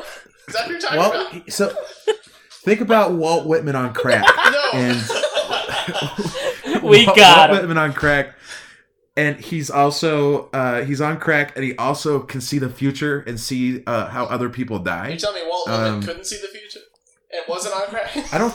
Is 0.47 0.53
that 0.53 0.65
who 0.65 0.71
you're 0.73 0.79
talking 0.79 0.99
Well, 0.99 1.27
about? 1.31 1.51
so 1.51 1.75
think 2.63 2.81
about 2.81 3.13
Walt 3.13 3.47
Whitman 3.47 3.75
on 3.75 3.91
crack. 3.95 4.23
No. 4.23 4.69
And 4.75 4.97
we 6.83 7.05
Walt, 7.05 7.17
got 7.17 7.49
Walt 7.49 7.49
him. 7.49 7.55
Whitman 7.69 7.77
on 7.77 7.93
crack. 7.93 8.35
And 9.17 9.39
he's 9.39 9.69
also 9.69 10.49
uh, 10.49 10.83
he's 10.83 10.99
on 10.99 11.17
crack, 11.19 11.55
and 11.55 11.63
he 11.63 11.73
also 11.77 12.19
can 12.19 12.41
see 12.41 12.59
the 12.59 12.69
future 12.69 13.21
and 13.21 13.39
see 13.39 13.81
uh, 13.87 14.07
how 14.09 14.25
other 14.25 14.49
people 14.49 14.79
die. 14.79 15.09
you 15.11 15.17
tell 15.17 15.33
me 15.33 15.41
Walt 15.47 15.67
Whitman 15.67 15.93
Um, 15.93 16.01
couldn't 16.03 16.25
see 16.25 16.37
the 16.41 16.47
future 16.49 16.81
and 17.31 17.41
wasn't 17.47 17.75
on 17.75 17.83
crack? 17.87 18.11
I 18.33 18.37
don't, 18.37 18.53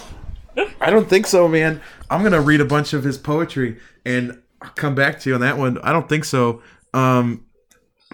I 0.80 0.90
don't 0.90 1.08
think 1.08 1.26
so, 1.26 1.48
man. 1.48 1.80
I'm 2.10 2.22
gonna 2.22 2.42
read 2.42 2.60
a 2.60 2.66
bunch 2.66 2.92
of 2.92 3.04
his 3.04 3.16
poetry 3.16 3.78
and 4.04 4.42
I'll 4.60 4.68
come 4.70 4.94
back 4.94 5.18
to 5.20 5.30
you 5.30 5.34
on 5.34 5.40
that 5.40 5.56
one. 5.56 5.78
I 5.78 5.92
don't 5.92 6.08
think 6.10 6.26
so. 6.26 6.60
Um, 6.92 7.46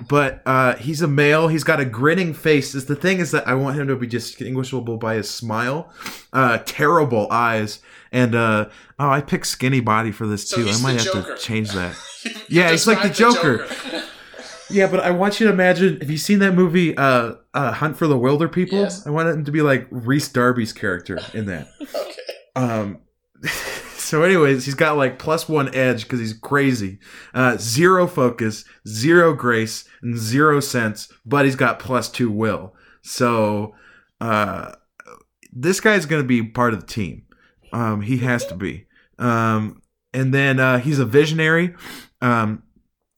but 0.09 0.43
uh, 0.47 0.75
he's 0.77 1.03
a 1.03 1.09
male. 1.09 1.49
He's 1.49 1.65
got 1.65 1.81
a 1.81 1.85
grinning 1.85 2.35
face. 2.35 2.75
Is 2.75 2.87
the 2.87 2.97
thing 2.97 3.19
is 3.19 3.31
that 3.31 3.47
I 3.49 3.55
want 3.55 3.79
him 3.79 3.89
to 3.89 3.97
be 3.97 4.07
distinguishable 4.07 4.97
by 4.99 5.15
his 5.15 5.31
smile, 5.31 5.91
uh, 6.33 6.59
terrible 6.67 7.29
eyes, 7.31 7.81
and 8.13 8.35
uh, 8.35 8.69
oh, 8.99 9.09
I 9.11 9.21
picked 9.21 9.47
skinny 9.47 9.81
body 9.81 10.13
for 10.13 10.27
this 10.27 10.49
So 10.49 10.57
too. 10.59 10.69
I 10.69 10.81
might 10.81 11.01
have 11.01 11.05
Joker. 11.05 11.37
to 11.37 11.41
change 11.41 11.71
that. 11.73 11.97
Yeah, 12.49 12.71
he's 12.73 12.89
like 12.89 13.03
the 13.03 13.09
described 13.09 13.37
Joker. 13.37 14.03
Yeah, 14.69 14.89
but 14.89 14.99
I 14.99 15.13
want 15.13 15.39
you 15.39 15.47
to 15.47 15.53
imagine. 15.53 16.01
Have 16.01 16.11
you 16.11 16.19
seen 16.19 16.41
that 16.41 16.55
movie, 16.55 16.97
uh, 16.97 17.35
uh, 17.55 17.71
Hunt 17.73 17.97
for 17.97 18.09
the 18.09 18.17
Wilderpeople? 18.17 18.73
Yes. 18.73 19.07
I 19.07 19.11
want 19.11 19.29
him 19.29 19.45
to 19.45 19.53
be 19.53 19.63
like 19.63 19.87
Rhys 19.93 20.29
Darby's 20.29 20.73
character 20.73 21.21
in 21.33 21.47
that. 21.47 21.69
okay. 21.83 22.21
Um, 22.57 22.99
so, 24.07 24.23
anyways, 24.23 24.65
he's 24.65 24.77
got 24.77 24.97
like 24.97 25.19
plus 25.19 25.49
one 25.49 25.75
edge 25.75 26.05
because 26.05 26.21
he's 26.21 26.33
crazy. 26.33 27.01
Uh, 27.35 27.57
zero 27.59 28.07
focus, 28.07 28.65
zero 28.87 29.35
grace, 29.35 29.85
and 30.01 30.17
zero 30.17 30.61
sense, 30.61 31.13
but 31.25 31.45
he's 31.45 31.57
got 31.57 31.81
plus 31.81 32.09
two 32.09 32.31
will. 32.31 32.73
So, 33.03 33.75
uh, 34.21 34.73
this 35.53 35.81
guy's 35.81 36.07
going 36.07 36.23
to 36.23 36.27
be 36.27 36.41
part 36.41 36.73
of 36.73 36.81
the 36.81 36.87
team. 36.87 37.25
Um, 37.73 38.01
he 38.01 38.19
has 38.19 38.47
to 38.47 38.55
be. 38.55 38.87
Um, 39.19 39.83
and 40.15 40.33
then 40.33 40.61
uh, 40.61 40.79
he's 40.79 41.01
a 41.01 41.05
visionary. 41.05 41.75
Um, 42.21 42.63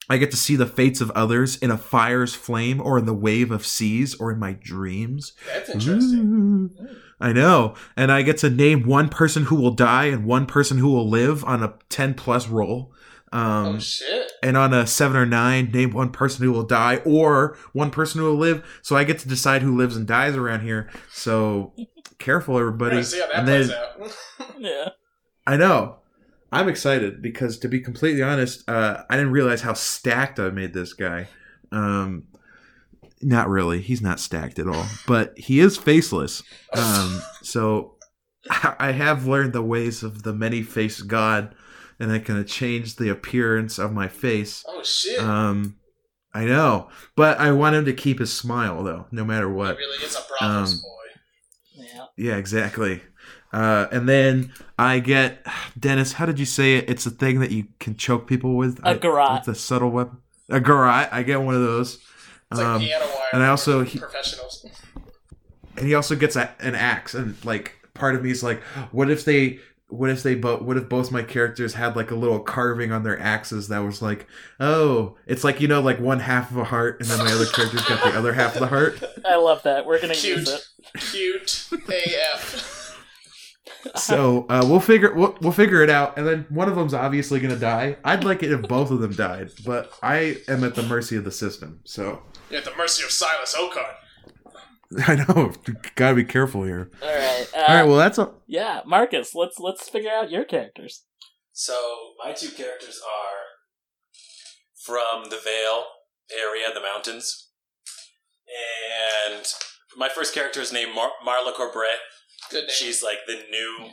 I 0.09 0.17
get 0.17 0.31
to 0.31 0.39
see 0.39 0.57
the 0.57 0.67
fates 0.67 1.03
of 1.03 1.11
others 1.11 1.59
in 1.59 1.71
a 1.71 1.77
fire's 1.77 2.35
flame, 2.35 2.81
or 2.81 2.99
in 2.99 3.05
the 3.05 3.13
wave 3.13 3.51
of 3.51 3.67
seas, 3.67 4.15
or 4.15 4.33
in 4.33 4.39
my 4.39 4.53
dreams. 4.53 5.35
That's 5.53 5.69
interesting. 5.69 6.71
Ooh. 6.81 6.89
I 7.21 7.33
know. 7.33 7.75
And 7.97 8.13
I 8.13 8.23
get 8.23 8.39
to 8.39 8.51
name 8.51 8.85
one 8.85 9.09
person 9.09 9.45
who 9.45 9.57
will 9.57 9.73
die 9.73 10.07
and 10.07 10.25
one 10.25 10.47
person 10.47 10.79
who 10.79 10.91
will 10.91 11.09
live 11.09 11.45
on 11.45 11.63
a 11.63 11.75
10 11.89 12.15
plus 12.15 12.49
roll. 12.49 12.93
Um, 13.31 13.77
oh 13.77 13.79
shit. 13.79 14.33
and 14.43 14.57
on 14.57 14.73
a 14.73 14.87
7 14.87 15.15
or 15.17 15.27
9, 15.27 15.71
name 15.71 15.91
one 15.91 16.11
person 16.11 16.45
who 16.45 16.53
will 16.53 16.63
die 16.63 17.03
or 17.05 17.59
one 17.73 17.91
person 17.91 18.21
who 18.21 18.27
will 18.29 18.39
live. 18.39 18.65
So 18.83 18.97
I 18.97 19.05
get 19.05 19.19
to 19.19 19.29
decide 19.29 19.63
who 19.63 19.77
lives 19.77 19.97
and 19.97 20.07
dies 20.07 20.35
around 20.37 20.61
here. 20.63 20.89
So 21.13 21.75
careful, 22.19 22.59
everybody. 22.59 22.93
gonna 22.93 23.05
see 23.05 23.21
how 23.21 23.27
that 23.27 23.37
and 23.37 23.47
plays 23.47 23.69
then 23.69 23.77
out. 23.77 24.17
Yeah. 24.59 24.89
I 25.47 25.57
know. 25.57 25.97
I'm 26.51 26.69
excited 26.69 27.21
because 27.21 27.59
to 27.59 27.69
be 27.69 27.81
completely 27.81 28.23
honest, 28.23 28.69
uh, 28.69 29.03
I 29.11 29.17
didn't 29.17 29.33
realize 29.33 29.61
how 29.61 29.75
stacked 29.75 30.39
I 30.41 30.49
made 30.51 30.73
this 30.73 30.95
guy. 30.95 31.29
Um, 31.71 32.25
not 33.23 33.49
really. 33.49 33.81
He's 33.81 34.03
not 34.03 34.21
stacked 34.21 34.59
at 34.59 34.69
all, 34.69 34.87
but 35.07 35.37
he 35.39 35.61
is 35.61 35.77
faceless. 35.77 36.43
Um, 36.73 37.23
so 37.43 37.97
I 38.51 38.93
have 38.93 39.27
learned 39.27 39.53
the 39.53 39.63
ways 39.63 40.03
of 40.03 40.23
the 40.23 40.33
many 40.33 40.63
faced 40.63 41.09
God, 41.09 41.55
and 41.99 42.13
I 42.13 42.19
can 42.19 42.45
change 42.47 42.97
the 42.97 43.11
appearance 43.11 43.79
of 43.79 43.93
my 43.93 44.09
face. 44.09 44.65
oh 44.69 44.83
shit. 44.83 45.19
Um, 45.21 45.77
I 46.35 46.45
know, 46.45 46.91
but 47.17 47.39
I 47.41 47.53
want 47.53 47.75
him 47.75 47.85
to 47.87 47.93
keep 47.93 48.19
his 48.19 48.33
smile 48.33 48.85
though, 48.85 49.07
no 49.11 49.25
matter 49.25 49.49
he 49.49 49.55
what. 49.55 49.77
really 49.77 50.05
is 50.05 50.15
a 50.15 50.21
Braavos 50.21 50.75
um, 50.75 50.81
boy. 50.83 51.85
Yeah. 51.85 52.05
Yeah, 52.17 52.37
exactly. 52.37 53.03
Uh, 53.53 53.87
and 53.91 54.09
then 54.09 54.53
I 54.79 54.99
get 55.01 55.47
Dennis. 55.79 56.13
How 56.13 56.27
did 56.27 56.39
you 56.39 56.45
say 56.45 56.77
it? 56.77 56.91
It's 56.91 57.07
a 57.07 57.11
thing 57.11 57.41
that 57.41 57.51
you 57.51 57.69
can 57.81 57.97
choke 57.97 58.27
people 58.27 58.57
with. 58.57 58.79
A 58.85 58.95
garrote. 58.95 59.39
It's 59.39 59.49
a 59.49 59.55
subtle 59.55 59.91
weapon. 59.91 60.19
A 60.51 60.61
garrote. 60.61 61.09
I 61.11 61.23
get 61.23 61.41
one 61.41 61.55
of 61.55 61.63
those. 61.63 61.99
It's 62.51 62.59
like 62.61 62.67
Um, 62.67 62.81
piano 62.81 63.05
wire. 63.07 63.29
and 63.33 63.43
I 63.43 63.49
also- 63.49 63.85
he- 63.85 63.99
professionals. 63.99 64.65
and 65.77 65.87
he 65.87 65.95
also 65.95 66.17
gets 66.17 66.35
a, 66.37 66.51
an 66.61 66.75
axe. 66.75 67.15
And 67.15 67.37
like 67.45 67.73
part 67.95 68.15
of 68.15 68.23
me 68.23 68.31
is 68.31 68.43
like, 68.43 68.63
what 68.93 69.11
if 69.11 69.25
they? 69.25 69.61
What 69.91 70.11
if 70.11 70.23
they 70.23 70.35
but 70.35 70.67
What 70.67 70.77
if 70.77 70.87
both 70.87 71.11
my 71.11 71.23
characters 71.23 71.73
had 71.73 71.97
like 71.97 72.11
a 72.11 72.15
little 72.15 72.41
carving 72.41 72.93
on 72.93 73.05
their 73.05 73.19
axes 73.19 73.69
that 73.69 73.79
was 73.79 74.03
like, 74.03 74.27
oh, 74.61 75.17
it's 75.27 75.45
like 75.45 75.63
you 75.63 75.69
know, 75.69 75.81
like 75.81 75.99
one 75.99 76.21
half 76.21 76.51
of 76.51 76.59
a 76.59 76.65
heart, 76.65 77.01
and 77.01 77.09
then 77.09 77.19
my 77.19 77.33
other 77.33 77.47
character's 77.47 77.83
got 77.87 78.05
the 78.05 78.19
other 78.19 78.35
half 78.35 78.53
of 78.55 78.61
the 78.61 78.67
heart. 78.67 79.03
I 79.25 79.37
love 79.37 79.63
that. 79.63 79.87
We're 79.87 79.99
gonna 80.01 80.13
Cute. 80.15 80.41
use 80.41 80.49
it. 80.51 81.01
Cute 81.01 81.69
AF. 81.89 82.85
So 83.97 84.45
uh, 84.51 84.65
we'll 84.69 84.81
figure 84.81 85.15
we'll, 85.15 85.37
we'll 85.41 85.53
figure 85.53 85.83
it 85.83 85.89
out, 85.91 86.19
and 86.19 86.27
then 86.27 86.45
one 86.51 86.69
of 86.69 86.75
them's 86.77 86.93
obviously 86.95 87.41
gonna 87.41 87.57
die. 87.57 87.97
I'd 88.05 88.25
like 88.25 88.43
it 88.43 88.53
if 88.53 88.63
both 88.63 88.91
of 88.91 89.01
them 89.01 89.13
died, 89.13 89.51
but 89.65 89.91
I 90.03 90.37
am 90.49 90.65
at 90.65 90.75
the 90.75 90.83
mercy 90.83 91.17
of 91.17 91.25
the 91.25 91.31
system. 91.33 91.81
So 91.85 92.23
You're 92.51 92.59
at 92.61 92.65
the 92.65 92.75
mercy 92.77 93.05
of 93.05 93.11
Silas 93.11 93.55
Oakheart. 93.57 93.95
I 95.07 95.17
know, 95.17 95.53
gotta 95.97 96.15
be 96.15 96.25
careful 96.25 96.65
here. 96.65 96.91
All 97.03 97.09
right. 97.09 97.47
Uh, 97.55 97.59
All 97.61 97.75
right, 97.75 97.83
well 97.85 97.97
that's 97.97 98.17
a 98.19 98.33
yeah, 98.47 98.81
Marcus. 98.87 99.35
Let's 99.35 99.59
let's 99.59 99.89
figure 99.89 100.11
out 100.11 100.31
your 100.31 100.45
characters. 100.45 101.05
So 101.53 101.75
my 102.25 102.33
two 102.33 102.49
characters 102.51 102.99
are 103.05 103.45
from 104.83 105.29
the 105.29 105.37
Vale 105.45 105.85
area, 106.35 106.69
the 106.73 106.81
mountains, 106.81 107.51
and 109.29 109.45
my 109.97 110.09
first 110.09 110.33
character 110.33 110.61
is 110.61 110.73
named 110.73 110.95
Mar- 110.95 111.11
Marla 111.27 111.53
Corbray. 111.53 111.97
Good 112.51 112.63
name. 112.63 112.71
She's 112.71 113.03
like 113.03 113.19
the 113.27 113.35
new, 113.51 113.77
Yeah. 113.81 113.93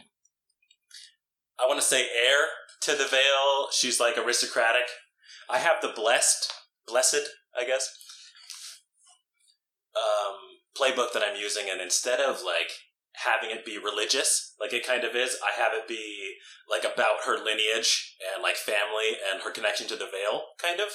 I 1.60 1.68
want 1.68 1.80
to 1.82 1.86
say 1.86 2.04
heir 2.04 2.46
to 2.82 2.92
the 2.92 3.08
Vale. 3.10 3.68
She's 3.74 4.00
like 4.00 4.18
aristocratic. 4.18 4.84
I 5.50 5.58
have 5.58 5.82
the 5.82 5.92
blessed, 5.94 6.54
blessed, 6.88 7.28
I 7.60 7.66
guess, 7.66 7.90
um, 9.96 10.36
playbook 10.78 11.14
that 11.14 11.24
I'm 11.24 11.40
using, 11.40 11.66
and 11.72 11.82
instead 11.82 12.20
of 12.20 12.44
like 12.44 12.72
having 13.24 13.50
it 13.50 13.66
be 13.66 13.78
religious, 13.78 14.56
like 14.60 14.74
it 14.74 14.86
kind 14.86 15.04
of 15.04 15.16
is, 15.16 15.38
I 15.42 15.60
have 15.60 15.72
it 15.74 15.88
be 15.88 16.36
like 16.70 16.84
about 16.84 17.24
her 17.26 17.44
lineage 17.44 18.16
and 18.34 18.44
like 18.44 18.56
family 18.56 19.16
and 19.32 19.42
her 19.44 19.52
connection 19.52 19.88
to 19.88 19.96
the 19.96 20.06
Vale, 20.12 20.44
kind 20.62 20.80
of. 20.80 20.88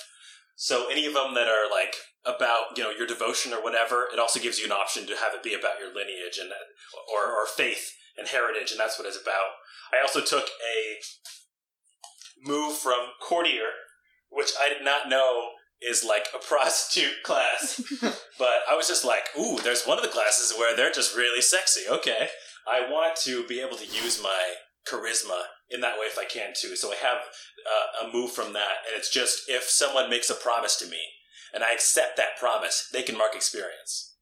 So 0.57 0.91
any 0.91 1.07
of 1.07 1.15
them 1.15 1.35
that 1.35 1.49
are 1.49 1.71
like 1.71 1.97
about 2.25 2.77
you 2.77 2.85
know 2.85 2.91
your 2.91 3.07
devotion 3.07 3.53
or 3.53 3.63
whatever, 3.63 4.07
it 4.13 4.19
also 4.19 4.41
gives 4.41 4.59
you 4.59 4.67
an 4.67 4.73
option 4.73 5.07
to 5.07 5.17
have 5.17 5.33
it 5.35 5.43
be 5.43 5.55
about 5.55 5.81
your 5.81 5.89
lineage 5.89 6.39
and 6.41 6.51
or 7.13 7.33
or 7.33 7.47
faith 7.47 7.97
and 8.19 8.29
heritage, 8.29 8.71
and 8.71 8.79
that's 8.79 8.99
what 8.99 9.09
it's 9.09 9.21
about. 9.21 9.57
I 9.93 10.03
also 10.03 10.21
took 10.21 10.45
a 10.45 11.01
move 12.45 12.77
from 12.77 13.17
courtier, 13.21 13.73
which 14.29 14.53
I 14.61 14.69
did 14.69 14.85
not 14.85 15.09
know 15.09 15.51
is 15.83 16.05
like 16.05 16.27
a 16.35 16.45
prostitute 16.47 17.23
class, 17.25 17.81
but 18.39 18.61
I 18.71 18.77
was 18.77 18.89
just 18.89 19.05
like, 19.05 19.29
ooh, 19.39 19.59
there's 19.59 19.85
one 19.85 19.99
of 19.99 20.05
the 20.05 20.11
classes 20.11 20.57
where 20.57 20.77
they're 20.77 20.93
just 20.93 21.17
really 21.17 21.41
sexy. 21.41 21.83
Okay, 21.89 22.29
I 22.69 22.91
want 22.91 23.17
to 23.25 23.47
be 23.47 23.61
able 23.61 23.77
to 23.77 23.87
use 23.87 24.23
my 24.23 24.55
charisma 24.87 25.43
in 25.71 25.81
that 25.83 25.99
way 25.99 26.07
if 26.07 26.19
I 26.19 26.25
can 26.25 26.53
too. 26.57 26.75
So 26.77 26.91
I 26.91 26.97
have 26.97 27.19
uh, 27.19 28.09
a 28.09 28.13
move 28.13 28.33
from 28.33 28.53
that, 28.55 28.85
and 28.87 28.97
it's 28.97 29.13
just 29.13 29.49
if 29.49 29.65
someone 29.65 30.11
makes 30.11 30.31
a 30.31 30.35
promise 30.35 30.77
to 30.77 30.87
me 30.87 30.99
and 31.53 31.65
I 31.65 31.73
accept 31.73 32.17
that 32.17 32.39
promise, 32.39 32.89
they 32.93 33.03
can 33.03 33.19
mark 33.19 33.35
experience. 33.35 34.15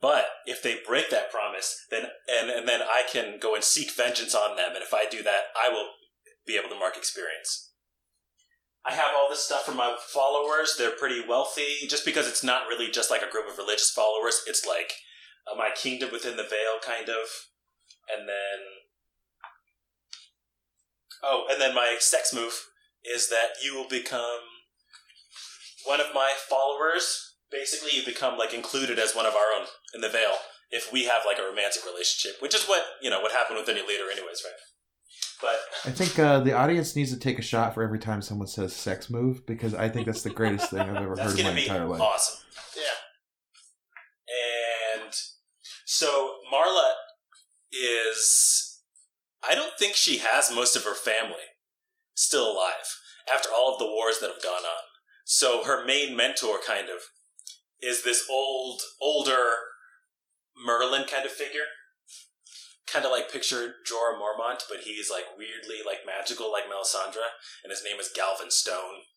But 0.00 0.26
if 0.44 0.62
they 0.62 0.78
break 0.86 1.10
that 1.10 1.30
promise, 1.30 1.86
then 1.90 2.04
and, 2.28 2.50
and 2.50 2.68
then 2.68 2.82
I 2.82 3.02
can 3.10 3.38
go 3.40 3.54
and 3.54 3.64
seek 3.64 3.92
vengeance 3.92 4.34
on 4.34 4.56
them, 4.56 4.74
and 4.74 4.82
if 4.82 4.92
I 4.92 5.06
do 5.10 5.22
that, 5.22 5.44
I 5.56 5.70
will 5.70 5.88
be 6.46 6.56
able 6.56 6.68
to 6.68 6.78
mark 6.78 6.96
experience. 6.96 7.72
I 8.88 8.92
have 8.92 9.10
all 9.16 9.28
this 9.28 9.44
stuff 9.44 9.64
from 9.64 9.76
my 9.76 9.96
followers. 9.98 10.76
They're 10.78 10.92
pretty 10.92 11.22
wealthy, 11.26 11.86
just 11.88 12.04
because 12.04 12.28
it's 12.28 12.44
not 12.44 12.68
really 12.68 12.90
just 12.90 13.10
like 13.10 13.22
a 13.22 13.30
group 13.30 13.50
of 13.50 13.58
religious 13.58 13.90
followers. 13.90 14.42
It's 14.46 14.64
like 14.64 14.92
uh, 15.50 15.56
my 15.56 15.70
kingdom 15.74 16.10
within 16.12 16.36
the 16.36 16.44
Vale, 16.44 16.78
kind 16.84 17.08
of. 17.08 17.26
And 18.16 18.28
then, 18.28 18.62
oh, 21.24 21.46
and 21.50 21.60
then 21.60 21.74
my 21.74 21.96
sex 21.98 22.32
move 22.32 22.68
is 23.04 23.28
that 23.28 23.58
you 23.62 23.74
will 23.74 23.88
become 23.88 24.40
one 25.84 26.00
of 26.00 26.14
my 26.14 26.34
followers. 26.48 27.34
Basically, 27.50 27.90
you 27.92 28.04
become 28.04 28.38
like 28.38 28.54
included 28.54 29.00
as 29.00 29.14
one 29.14 29.26
of 29.26 29.34
our 29.34 29.58
own 29.58 29.66
in 29.94 30.00
the 30.00 30.08
Vale 30.08 30.38
if 30.70 30.92
we 30.92 31.04
have 31.04 31.22
like 31.26 31.38
a 31.38 31.48
romantic 31.48 31.84
relationship, 31.84 32.40
which 32.40 32.54
is 32.54 32.64
what 32.64 32.84
you 33.02 33.10
know 33.10 33.20
what 33.20 33.32
happened 33.32 33.58
with 33.58 33.68
any 33.68 33.80
leader, 33.80 34.10
anyways, 34.10 34.42
right? 34.44 34.54
But 35.40 35.56
I 35.84 35.90
think 35.90 36.18
uh, 36.18 36.40
the 36.40 36.52
audience 36.52 36.96
needs 36.96 37.12
to 37.12 37.18
take 37.18 37.38
a 37.38 37.42
shot 37.42 37.74
for 37.74 37.82
every 37.82 37.98
time 37.98 38.22
someone 38.22 38.48
says 38.48 38.74
"sex 38.74 39.10
move" 39.10 39.46
because 39.46 39.74
I 39.74 39.88
think 39.88 40.06
that's 40.06 40.22
the 40.22 40.30
greatest 40.30 40.70
thing 40.70 40.80
I've 40.80 40.96
ever 40.96 41.16
heard 41.16 41.38
in 41.38 41.46
my 41.46 41.54
be 41.54 41.62
entire 41.62 41.86
life. 41.86 42.00
awesome. 42.00 42.40
yeah. 42.76 42.82
And 45.02 45.12
so 45.84 46.34
Marla 46.52 46.92
is 47.72 48.80
I 49.48 49.54
don't 49.54 49.78
think 49.78 49.94
she 49.94 50.18
has 50.18 50.50
most 50.54 50.76
of 50.76 50.84
her 50.84 50.94
family 50.94 51.44
still 52.14 52.50
alive. 52.50 52.98
after 53.32 53.48
all 53.50 53.72
of 53.72 53.78
the 53.78 53.86
wars 53.86 54.18
that 54.20 54.30
have 54.30 54.42
gone 54.42 54.64
on. 54.64 54.82
So 55.24 55.64
her 55.64 55.84
main 55.84 56.16
mentor, 56.16 56.58
kind 56.64 56.88
of, 56.88 57.00
is 57.82 58.04
this 58.04 58.24
old, 58.30 58.80
older 59.00 59.44
Merlin 60.64 61.04
kind 61.04 61.26
of 61.26 61.32
figure. 61.32 61.66
Kind 62.86 63.04
of 63.04 63.10
like 63.10 63.32
picture 63.32 63.82
Jorah 63.82 64.14
Mormont, 64.14 64.62
but 64.70 64.86
he's 64.86 65.10
like 65.10 65.36
weirdly 65.36 65.82
like 65.84 66.06
magical, 66.06 66.52
like 66.52 66.70
Melisandre, 66.70 67.34
and 67.64 67.70
his 67.70 67.82
name 67.82 67.98
is 67.98 68.14
Galvin 68.14 68.50
Stone, 68.50 69.10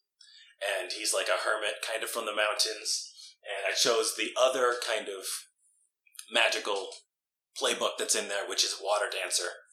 and 0.57 0.91
he's 0.91 1.13
like 1.13 1.27
a 1.29 1.45
hermit, 1.45 1.85
kind 1.85 2.03
of 2.03 2.09
from 2.09 2.25
the 2.25 2.35
mountains. 2.35 3.13
And 3.45 3.71
I 3.71 3.75
chose 3.75 4.15
the 4.15 4.31
other 4.39 4.73
kind 4.85 5.07
of 5.07 5.25
magical 6.31 6.89
playbook 7.55 7.97
that's 7.97 8.15
in 8.15 8.27
there, 8.27 8.47
which 8.47 8.63
is 8.63 8.81
Water 8.81 9.05
Dancer. 9.05 9.69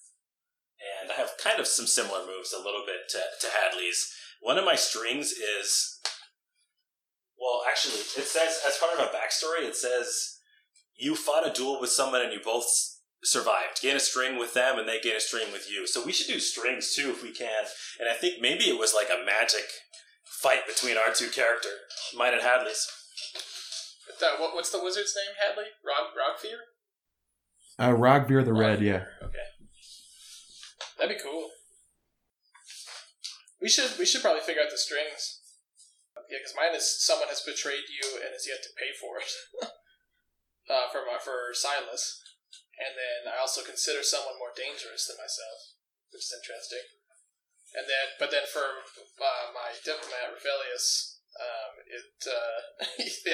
And 0.77 1.11
I 1.11 1.15
have 1.15 1.41
kind 1.43 1.59
of 1.59 1.67
some 1.67 1.87
similar 1.87 2.21
moves 2.27 2.53
a 2.53 2.63
little 2.63 2.85
bit 2.87 3.09
to, 3.11 3.19
to 3.41 3.53
Hadley's. 3.53 4.13
One 4.41 4.59
of 4.59 4.65
my 4.65 4.77
strings 4.77 5.33
is. 5.33 6.01
Well, 7.39 7.63
actually, 7.69 8.01
it 8.01 8.29
says, 8.29 8.61
as 8.67 8.79
part 8.79 8.99
of 8.99 9.01
a 9.01 9.13
backstory, 9.13 9.67
it 9.67 9.77
says 9.77 10.39
you 10.97 11.15
fought 11.15 11.47
a 11.47 11.53
duel 11.53 11.81
with 11.81 11.91
someone 11.91 12.23
and 12.23 12.33
you 12.33 12.41
both 12.43 12.67
survived. 13.23 13.83
Gain 13.83 13.97
a 13.97 14.01
string 14.01 14.39
with 14.39 14.55
them 14.55 14.79
and 14.79 14.89
they 14.89 15.01
gain 15.01 15.17
a 15.17 15.21
string 15.21 15.53
with 15.53 15.71
you. 15.71 15.87
So 15.87 16.05
we 16.05 16.13
should 16.13 16.33
do 16.33 16.41
strings 16.41 16.95
too 16.95 17.11
if 17.11 17.23
we 17.23 17.33
can. 17.33 17.65
And 18.01 18.09
I 18.09 18.15
think 18.15 18.41
maybe 18.41 18.65
it 18.65 18.79
was 18.79 18.95
like 18.95 19.09
a 19.09 19.25
magic 19.25 19.65
fight 20.25 20.67
between 20.67 20.97
our 20.97 21.13
two 21.13 21.29
characters, 21.29 21.73
mine 22.15 22.35
and 22.35 22.43
Hadley's. 22.43 22.87
That, 24.21 24.41
what, 24.41 24.55
what's 24.55 24.71
the 24.71 24.83
wizard's 24.83 25.15
name, 25.15 25.35
Hadley? 25.37 25.71
Rog, 25.85 26.15
Rogfear? 26.17 26.73
Uh, 27.79 27.93
Rogvir 27.93 28.45
the 28.45 28.55
Red, 28.55 28.81
yeah. 28.81 29.05
Okay. 29.23 29.47
That'd 30.99 31.17
be 31.17 31.23
cool. 31.23 31.51
We 33.61 33.69
should 33.69 33.99
we 33.99 34.07
should 34.07 34.23
probably 34.23 34.41
figure 34.41 34.63
out 34.63 34.71
the 34.71 34.79
strings. 34.79 35.41
Yeah, 36.31 36.39
because 36.41 36.57
mine 36.57 36.75
is 36.75 36.89
someone 37.05 37.29
has 37.29 37.45
betrayed 37.45 37.87
you 37.89 38.21
and 38.21 38.33
has 38.33 38.49
yet 38.49 38.63
to 38.65 38.71
pay 38.77 38.91
for 38.97 39.21
it. 39.21 39.31
uh, 40.71 40.89
for 40.91 41.05
my, 41.07 41.19
for 41.23 41.53
Silas, 41.53 42.23
and 42.77 42.93
then 42.97 43.33
I 43.33 43.41
also 43.41 43.65
consider 43.65 44.05
someone 44.05 44.39
more 44.39 44.53
dangerous 44.53 45.09
than 45.09 45.17
myself, 45.17 45.81
which 46.13 46.29
is 46.29 46.33
interesting. 46.37 46.85
And 47.75 47.85
then, 47.89 48.07
but 48.21 48.31
then 48.31 48.45
for 48.49 48.65
uh, 48.65 49.47
my 49.53 49.75
diplomat 49.85 50.33
Revelius, 50.33 51.17
um, 51.37 51.73
it 51.89 52.17
uh, 52.25 52.59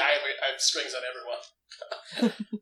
I, 0.02 0.10
have, 0.18 0.24
I 0.26 0.46
have 0.52 0.60
strings 0.60 0.94
on 0.94 1.02
everyone. 1.06 1.42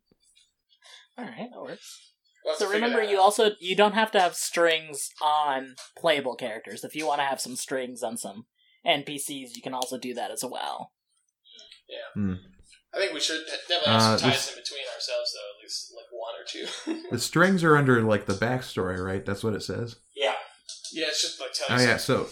All 1.18 1.24
right, 1.24 1.48
that 1.52 1.62
works. 1.62 2.12
We'll 2.44 2.56
So 2.56 2.68
remember, 2.70 3.02
you 3.02 3.20
also 3.20 3.52
you 3.60 3.76
don't 3.76 3.94
have 3.94 4.10
to 4.12 4.20
have 4.20 4.34
strings 4.34 5.10
on 5.20 5.74
playable 5.98 6.36
characters. 6.36 6.84
If 6.84 6.94
you 6.94 7.06
want 7.06 7.20
to 7.20 7.26
have 7.26 7.40
some 7.40 7.56
strings 7.56 8.02
on 8.02 8.16
some 8.16 8.46
NPCs, 8.86 9.54
you 9.54 9.62
can 9.62 9.74
also 9.74 9.98
do 9.98 10.14
that 10.14 10.30
as 10.30 10.44
well. 10.44 10.92
I 12.92 12.98
think 12.98 13.12
we 13.14 13.20
should 13.20 13.40
definitely 13.46 13.92
have 13.92 14.02
some 14.02 14.12
Uh, 14.14 14.18
ties 14.18 14.46
this- 14.46 14.48
in 14.56 14.62
between 14.62 14.84
ourselves, 14.94 15.32
though. 15.34 15.56
At 15.56 15.62
least 15.62 15.92
like 15.94 16.06
one 16.10 16.34
or 16.34 16.44
two. 16.46 17.08
The 17.12 17.18
strings 17.18 17.62
are 17.64 17.76
under 17.76 18.02
like 18.02 18.26
the 18.26 18.34
backstory, 18.34 18.98
right? 19.04 19.24
That's 19.24 19.44
what 19.44 19.54
it 19.54 19.62
says. 19.62 19.96
Yeah. 20.16 20.34
yeah, 20.92 21.06
It's 21.08 21.22
just 21.22 21.40
like 21.40 21.52
tell 21.52 21.66
Oh 21.76 21.80
yeah, 21.80 21.96
so 21.96 22.28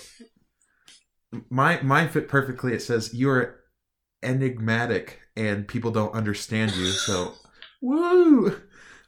my 1.50 1.80
mine 1.82 2.08
fit 2.08 2.28
perfectly. 2.28 2.72
It 2.74 2.82
says 2.82 3.14
you're 3.14 3.60
enigmatic 4.22 5.20
and 5.36 5.68
people 5.68 5.90
don't 5.90 6.14
understand 6.14 6.74
you. 6.74 6.86
So 6.90 7.34
woo. 7.80 8.60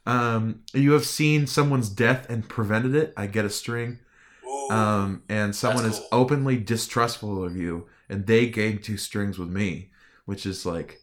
Um, 0.07 0.63
you 0.73 0.93
have 0.93 1.05
seen 1.05 1.47
someone's 1.47 1.89
death 1.91 2.29
and 2.31 2.49
prevented 2.49 2.95
it. 2.95 3.13
I 3.17 3.27
get 3.27 3.45
a 3.45 3.51
string. 3.51 3.99
Ooh. 4.47 4.71
Um, 4.71 5.23
and 5.29 5.55
someone 5.55 5.85
That's 5.85 5.99
is 5.99 6.05
openly 6.11 6.57
distrustful 6.57 7.45
of 7.45 7.57
you, 7.57 7.87
and 8.09 8.27
they 8.27 8.49
gain 8.49 8.81
two 8.81 8.97
strings 8.97 9.39
with 9.39 9.49
me, 9.49 9.91
which 10.25 10.47
is 10.47 10.65
like 10.65 11.01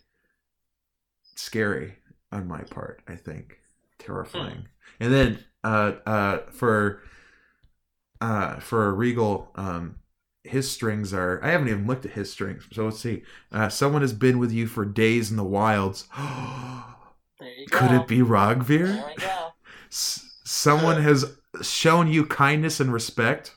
scary 1.38 1.96
on 2.32 2.48
my 2.48 2.62
part. 2.62 3.02
I 3.08 3.16
think 3.16 3.60
terrifying. 4.00 4.68
And 5.00 5.14
then 5.14 5.44
uh, 5.64 5.94
uh, 6.06 6.38
for 6.52 7.02
uh, 8.22 8.60
for 8.60 8.94
Regal, 8.94 9.52
um, 9.56 9.98
his 10.44 10.70
strings 10.70 11.14
are. 11.14 11.44
I 11.44 11.52
haven't 11.52 11.70
even 11.70 11.88
looked 11.88 12.06
at 12.06 12.12
his 12.12 12.32
strings, 12.32 12.68
so 12.72 12.86
let's 12.86 13.00
see. 13.00 13.24
Uh, 13.52 13.70
someone 13.70 14.02
has 14.02 14.14
been 14.14 14.40
with 14.40 14.52
you 14.52 14.68
for 14.68 14.86
days 14.86 15.30
in 15.30 15.38
the 15.38 15.44
wilds. 15.44 16.08
Go. 16.18 17.44
Could 17.70 17.92
it 17.92 18.08
be 18.08 18.20
Rogvir? 18.20 19.06
we 19.08 19.16
go. 19.22 19.48
S- 19.92 20.40
someone 20.44 21.02
has 21.02 21.38
shown 21.62 22.08
you 22.12 22.26
kindness 22.26 22.80
and 22.80 22.92
respect. 22.92 23.56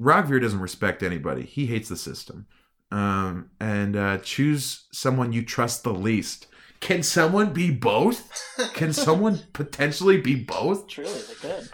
Rogvir 0.00 0.40
doesn't 0.40 0.60
respect 0.60 1.02
anybody. 1.02 1.42
He 1.42 1.66
hates 1.66 1.90
the 1.90 1.96
system. 1.96 2.46
Um, 2.90 3.50
and 3.60 3.96
uh, 3.96 4.18
choose 4.18 4.86
someone 4.92 5.32
you 5.32 5.44
trust 5.44 5.82
the 5.84 5.92
least. 5.92 6.46
Can 6.82 7.04
someone 7.04 7.52
be 7.52 7.70
both? 7.70 8.28
Can 8.74 8.92
someone 8.92 9.40
potentially 9.52 10.20
be 10.20 10.34
both? 10.34 10.88
Truly, 10.88 11.12
they 11.12 11.34
could. 11.34 11.70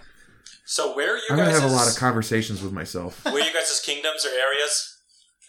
So 0.66 0.94
where 0.94 1.14
are 1.14 1.16
you 1.16 1.24
I'm 1.30 1.38
gonna 1.38 1.50
have 1.50 1.64
a 1.64 1.74
lot 1.74 1.88
of 1.88 1.96
conversations 1.96 2.62
with 2.62 2.74
myself. 2.74 3.24
where 3.24 3.36
are 3.36 3.38
you 3.40 3.52
guys' 3.54 3.80
kingdoms 3.82 4.26
or 4.26 4.28
areas 4.28 4.98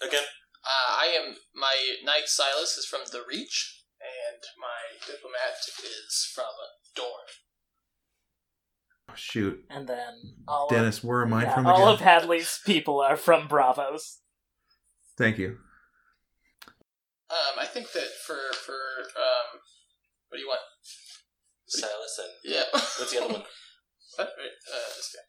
again? 0.02 0.24
Uh, 0.64 0.94
I 0.98 1.08
am 1.08 1.36
my 1.54 1.76
knight 2.06 2.28
Silas 2.28 2.78
is 2.78 2.86
from 2.86 3.02
the 3.12 3.22
Reach, 3.28 3.84
and 4.00 4.42
my 4.58 4.98
diplomat 5.06 5.60
is 5.84 6.32
from 6.34 6.46
Dorne. 6.96 7.10
Oh, 9.10 9.14
shoot, 9.16 9.66
And 9.70 9.90
then 9.90 10.36
all 10.48 10.70
Dennis, 10.70 11.04
where 11.04 11.22
am 11.24 11.34
I 11.34 11.44
yeah, 11.44 11.54
from 11.54 11.68
all 11.68 11.90
of 11.90 12.00
Hadley's 12.00 12.62
people 12.66 13.02
are 13.02 13.18
from 13.18 13.50
Braavos. 13.50 14.20
Thank 15.18 15.38
you. 15.38 15.58
Um, 17.30 17.60
I 17.60 17.66
think 17.66 17.92
that 17.92 18.10
for 18.26 18.40
for 18.66 18.74
um, 18.74 19.49
what 20.30 20.38
do 20.38 20.42
you 20.42 20.48
want? 20.50 20.62
Silas 21.68 22.16
and 22.22 22.34
Yeah. 22.46 22.66
what's 22.74 23.12
the 23.12 23.22
other 23.24 23.34
one? 23.34 23.46
Uh, 24.20 24.90
this 25.00 25.16
guy. 25.16 25.24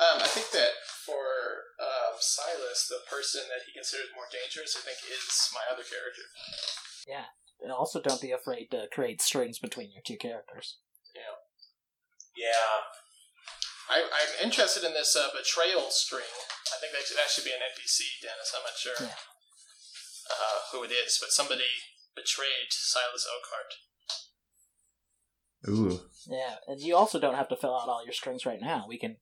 Um, 0.00 0.16
I 0.24 0.28
think 0.30 0.48
that 0.56 0.72
for 1.04 1.20
um, 1.76 2.16
Silas, 2.24 2.88
the 2.88 3.04
person 3.04 3.44
that 3.52 3.68
he 3.68 3.72
considers 3.76 4.08
more 4.16 4.32
dangerous, 4.32 4.72
I 4.78 4.80
think, 4.80 4.96
is 5.12 5.28
my 5.52 5.60
other 5.68 5.84
character. 5.84 6.24
Yeah, 7.04 7.36
and 7.60 7.68
also, 7.68 8.00
don't 8.00 8.22
be 8.22 8.32
afraid 8.32 8.70
to 8.72 8.88
create 8.88 9.20
strings 9.20 9.58
between 9.60 9.92
your 9.92 10.00
two 10.00 10.16
characters. 10.16 10.80
Yeah. 12.32 12.80
I, 13.90 14.06
I'm 14.08 14.32
interested 14.46 14.86
in 14.86 14.94
this 14.94 15.12
uh, 15.18 15.28
betrayal 15.36 15.90
string. 15.92 16.24
I 16.24 16.80
think 16.80 16.94
that 16.96 17.04
should, 17.04 17.18
that 17.18 17.28
should 17.28 17.44
be 17.44 17.52
an 17.52 17.60
NPC, 17.60 18.22
Dennis. 18.22 18.54
I'm 18.56 18.64
not 18.64 18.78
sure 18.78 18.96
Yeah. 19.04 19.20
uh, 20.32 20.58
who 20.72 20.80
it 20.86 20.94
is, 20.94 21.18
but 21.20 21.34
somebody 21.34 21.68
betrayed 22.16 22.70
Silas 22.72 23.26
Oakheart. 23.28 23.89
Ooh, 25.68 26.00
Yeah, 26.26 26.54
and 26.66 26.80
you 26.80 26.96
also 26.96 27.18
don't 27.20 27.34
have 27.34 27.48
to 27.48 27.56
fill 27.56 27.74
out 27.76 27.88
all 27.88 28.02
your 28.04 28.12
strings 28.14 28.46
right 28.46 28.60
now. 28.60 28.86
We 28.88 28.98
can 28.98 29.16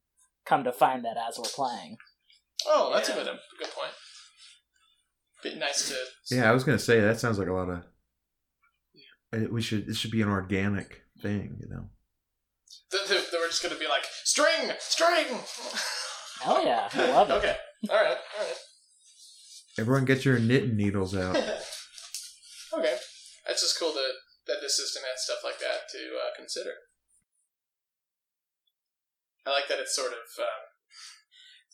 come 0.47 0.65
to 0.65 0.73
find 0.73 1.05
that 1.05 1.17
as 1.17 1.37
we're 1.39 1.45
playing. 1.45 1.97
Oh, 2.67 2.91
that's 2.95 3.09
Yeah. 3.09 3.17
a 3.17 3.19
good, 3.19 3.27
a 3.29 3.39
good 3.59 3.71
point. 3.71 3.93
Be 5.43 5.55
nice 5.57 5.89
to. 5.89 6.35
yeah. 6.35 6.49
I 6.51 6.53
was 6.53 6.65
gonna 6.65 6.79
say 6.79 7.01
that 7.01 7.21
sounds 7.21 7.39
like 7.39 7.49
a 7.49 7.53
lot 7.53 7.69
of. 7.71 7.85
Uh, 9.33 9.47
We 9.51 9.61
should. 9.63 9.89
It 9.89 9.97
should 9.97 10.11
be 10.11 10.23
an 10.23 10.29
organic 10.29 11.03
thing, 11.21 11.59
you 11.61 11.69
know. 11.69 11.91
Th- 12.91 13.07
th- 13.07 13.31
They 13.31 13.39
were 13.39 13.47
just 13.49 13.63
going 13.63 13.75
to 13.75 13.79
be 13.81 13.87
like 13.89 14.05
string, 14.25 14.71
string. 14.79 15.27
Hell 16.41 16.65
yeah, 16.65 16.89
I 16.95 17.11
love 17.13 17.29
it. 17.31 17.35
okay. 17.35 17.57
All 17.91 17.97
right. 17.97 18.07
All 18.07 18.45
right. 18.47 18.57
Everyone, 19.79 20.05
get 20.07 20.25
your 20.25 20.39
knitting 20.39 20.77
needles 20.77 21.15
out. 21.17 21.37
okay. 22.73 22.97
That's 23.47 23.61
just 23.61 23.79
cool 23.79 23.93
that 23.93 24.13
that 24.49 24.65
this 24.65 24.81
system 24.81 25.05
has 25.05 25.23
stuff 25.23 25.45
like 25.45 25.61
that 25.61 25.87
to 25.93 26.17
uh, 26.17 26.33
consider. 26.35 26.89
I 29.45 29.53
like 29.53 29.69
that 29.69 29.81
it's 29.81 29.97
sort 29.97 30.13
of 30.13 30.29
um, 30.41 30.65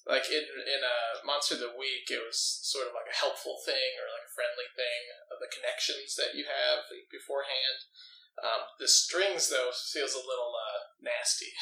like 0.07 0.29
in 0.29 0.45
in 0.45 0.83
a 0.85 1.25
Monster 1.25 1.57
of 1.57 1.65
the 1.65 1.79
Week, 1.79 2.11
it 2.11 2.21
was 2.21 2.37
sort 2.37 2.87
of 2.87 2.93
like 2.93 3.09
a 3.09 3.17
helpful 3.17 3.57
thing 3.65 3.99
or 3.99 4.11
like 4.11 4.27
a 4.29 4.37
friendly 4.37 4.69
thing 4.77 5.03
of 5.33 5.41
the 5.41 5.51
connections 5.51 6.15
that 6.21 6.37
you 6.37 6.45
have 6.45 6.85
beforehand. 7.09 7.89
Um, 8.35 8.67
the 8.83 8.91
strings 8.91 9.49
though 9.49 9.71
feels 9.71 10.15
a 10.15 10.23
little 10.23 10.53
uh, 10.53 10.81
nasty. 11.01 11.55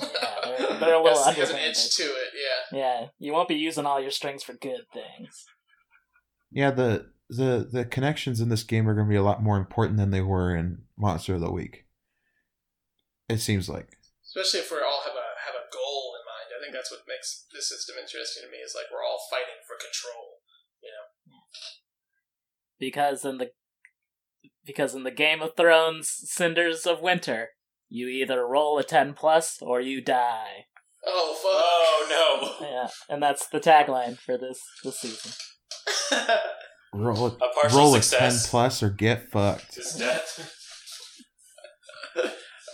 Yeah, 0.00 0.36
they're, 0.42 0.78
they're 0.80 1.00
a 1.00 1.02
little 1.02 1.22
has, 1.22 1.36
has 1.36 1.50
an 1.50 1.60
edge 1.60 1.94
to 1.96 2.02
it. 2.02 2.30
Yeah. 2.34 2.78
Yeah, 2.78 3.06
you 3.18 3.32
won't 3.32 3.48
be 3.48 3.60
using 3.60 3.86
all 3.86 4.00
your 4.00 4.10
strings 4.10 4.42
for 4.42 4.54
good 4.54 4.88
things. 4.92 5.44
Yeah, 6.54 6.70
the 6.70 7.10
the 7.28 7.68
the 7.70 7.84
connections 7.84 8.40
in 8.40 8.48
this 8.48 8.62
game 8.62 8.88
are 8.88 8.94
going 8.94 9.08
to 9.08 9.10
be 9.10 9.16
a 9.16 9.22
lot 9.22 9.42
more 9.42 9.58
important 9.58 9.98
than 9.98 10.10
they 10.12 10.20
were 10.20 10.54
in 10.54 10.82
Monster 10.96 11.34
of 11.34 11.40
the 11.40 11.50
Week. 11.50 11.84
It 13.28 13.38
seems 13.38 13.68
like. 13.68 13.98
especially 14.24 14.60
if 14.60 14.70
we 14.70 14.78
all 14.78 15.02
have 15.04 15.14
a 15.14 15.28
have 15.44 15.56
a 15.56 15.66
goal 15.74 16.14
in 16.14 16.22
mind. 16.24 16.54
I 16.56 16.62
think 16.62 16.72
that's 16.72 16.92
what 16.92 17.00
makes 17.08 17.46
this 17.52 17.68
system 17.68 17.96
interesting 18.00 18.44
to 18.44 18.50
me. 18.50 18.58
Is 18.58 18.74
like 18.74 18.86
we're 18.92 19.02
all 19.02 19.18
fighting 19.28 19.60
for 19.66 19.74
control. 19.74 20.38
You 20.80 20.90
know. 20.90 21.40
Because 22.78 23.24
in 23.24 23.38
the 23.38 23.50
because 24.64 24.94
in 24.94 25.02
the 25.02 25.10
Game 25.10 25.42
of 25.42 25.56
Thrones 25.56 26.08
Cinders 26.08 26.86
of 26.86 27.00
Winter, 27.00 27.48
you 27.88 28.06
either 28.06 28.46
roll 28.46 28.78
a 28.78 28.84
ten 28.84 29.12
plus 29.12 29.58
or 29.60 29.80
you 29.80 30.00
die. 30.00 30.66
Oh 31.04 31.34
fuck! 31.34 31.52
Oh 31.52 32.58
no! 32.60 32.66
Yeah, 32.68 32.88
and 33.08 33.20
that's 33.20 33.48
the 33.48 33.58
tagline 33.58 34.18
for 34.18 34.38
this 34.38 34.60
this 34.84 35.00
season. 35.00 35.32
fuck! 36.10 36.40
Roll 36.92 37.26
a, 37.26 37.28
A 37.28 37.52
partial 37.54 37.78
roll 37.78 37.94
a 37.96 38.02
success. 38.02 38.42
ten 38.44 38.50
plus 38.50 38.82
or 38.82 38.90
get 38.90 39.30
fucked. 39.30 39.74
His 39.76 39.92
death. 39.94 40.50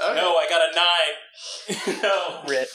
Okay. 0.03 0.14
No, 0.14 0.35
I 0.35 0.47
got 0.49 0.62
a 0.62 1.95
nine. 1.95 2.01
no. 2.03 2.43
Rip. 2.49 2.69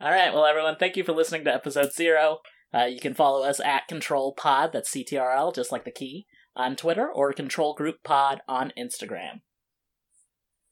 All 0.00 0.10
right, 0.10 0.32
well, 0.34 0.44
everyone, 0.44 0.74
thank 0.76 0.96
you 0.96 1.04
for 1.04 1.12
listening 1.12 1.44
to 1.44 1.54
episode 1.54 1.92
zero. 1.92 2.38
Uh, 2.74 2.86
you 2.86 2.98
can 2.98 3.14
follow 3.14 3.44
us 3.44 3.60
at 3.60 3.86
Control 3.86 4.32
Pod, 4.32 4.72
that's 4.72 4.90
CTRL, 4.90 5.54
just 5.54 5.70
like 5.70 5.84
the 5.84 5.92
key, 5.92 6.26
on 6.56 6.74
Twitter, 6.74 7.08
or 7.08 7.32
Control 7.32 7.74
Group 7.74 8.02
Pod 8.02 8.40
on 8.48 8.72
Instagram. 8.76 9.40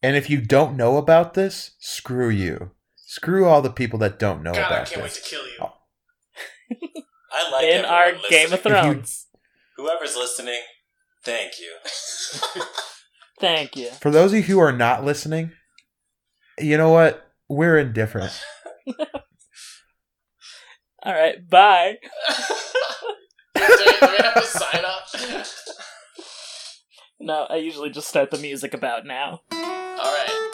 And 0.03 0.17
if 0.17 0.29
you 0.29 0.41
don't 0.41 0.77
know 0.77 0.97
about 0.97 1.35
this, 1.35 1.77
screw 1.79 2.29
you. 2.29 2.73
Screw 2.97 3.45
all 3.47 3.63
the 3.63 3.71
people 3.71 3.99
that 4.01 4.19
don't 4.19 4.43
know 4.43 4.55
God, 4.55 4.61
I 4.73 4.77
about 4.77 4.87
can't 4.89 5.03
wait 5.03 5.13
this. 5.13 5.23
to 5.23 5.29
kill 5.31 5.47
you. 5.47 5.59
Oh. 5.61 5.73
I 7.37 7.51
like 7.51 7.65
In 7.65 7.85
our 7.85 8.13
listening. 8.13 8.31
Game 8.31 8.53
of 8.53 8.61
Thrones. 8.61 9.27
Whoever's 9.77 10.17
listening, 10.17 10.61
thank 11.23 11.53
you. 11.61 12.63
Thank 13.39 13.77
you. 13.77 13.91
For 14.01 14.11
those 14.11 14.33
of 14.33 14.39
you 14.39 14.45
who 14.45 14.59
are 14.59 14.73
not 14.73 15.05
listening, 15.05 15.53
you 16.59 16.79
know 16.79 16.89
what? 16.89 17.31
We're 17.51 17.79
indifferent. 17.79 18.33
All 21.03 21.13
right, 21.13 21.47
bye. 21.49 21.97
do, 23.55 23.63
we, 23.63 23.67
do 23.67 23.85
we 24.01 24.17
have 24.17 24.35
to 24.35 24.43
sign 24.43 24.85
off? 24.87 25.55
No, 27.21 27.47
I 27.51 27.57
usually 27.57 27.91
just 27.91 28.09
start 28.09 28.31
the 28.31 28.39
music 28.39 28.73
about 28.73 29.05
now. 29.05 29.41
All 29.53 29.59
right. 29.99 30.46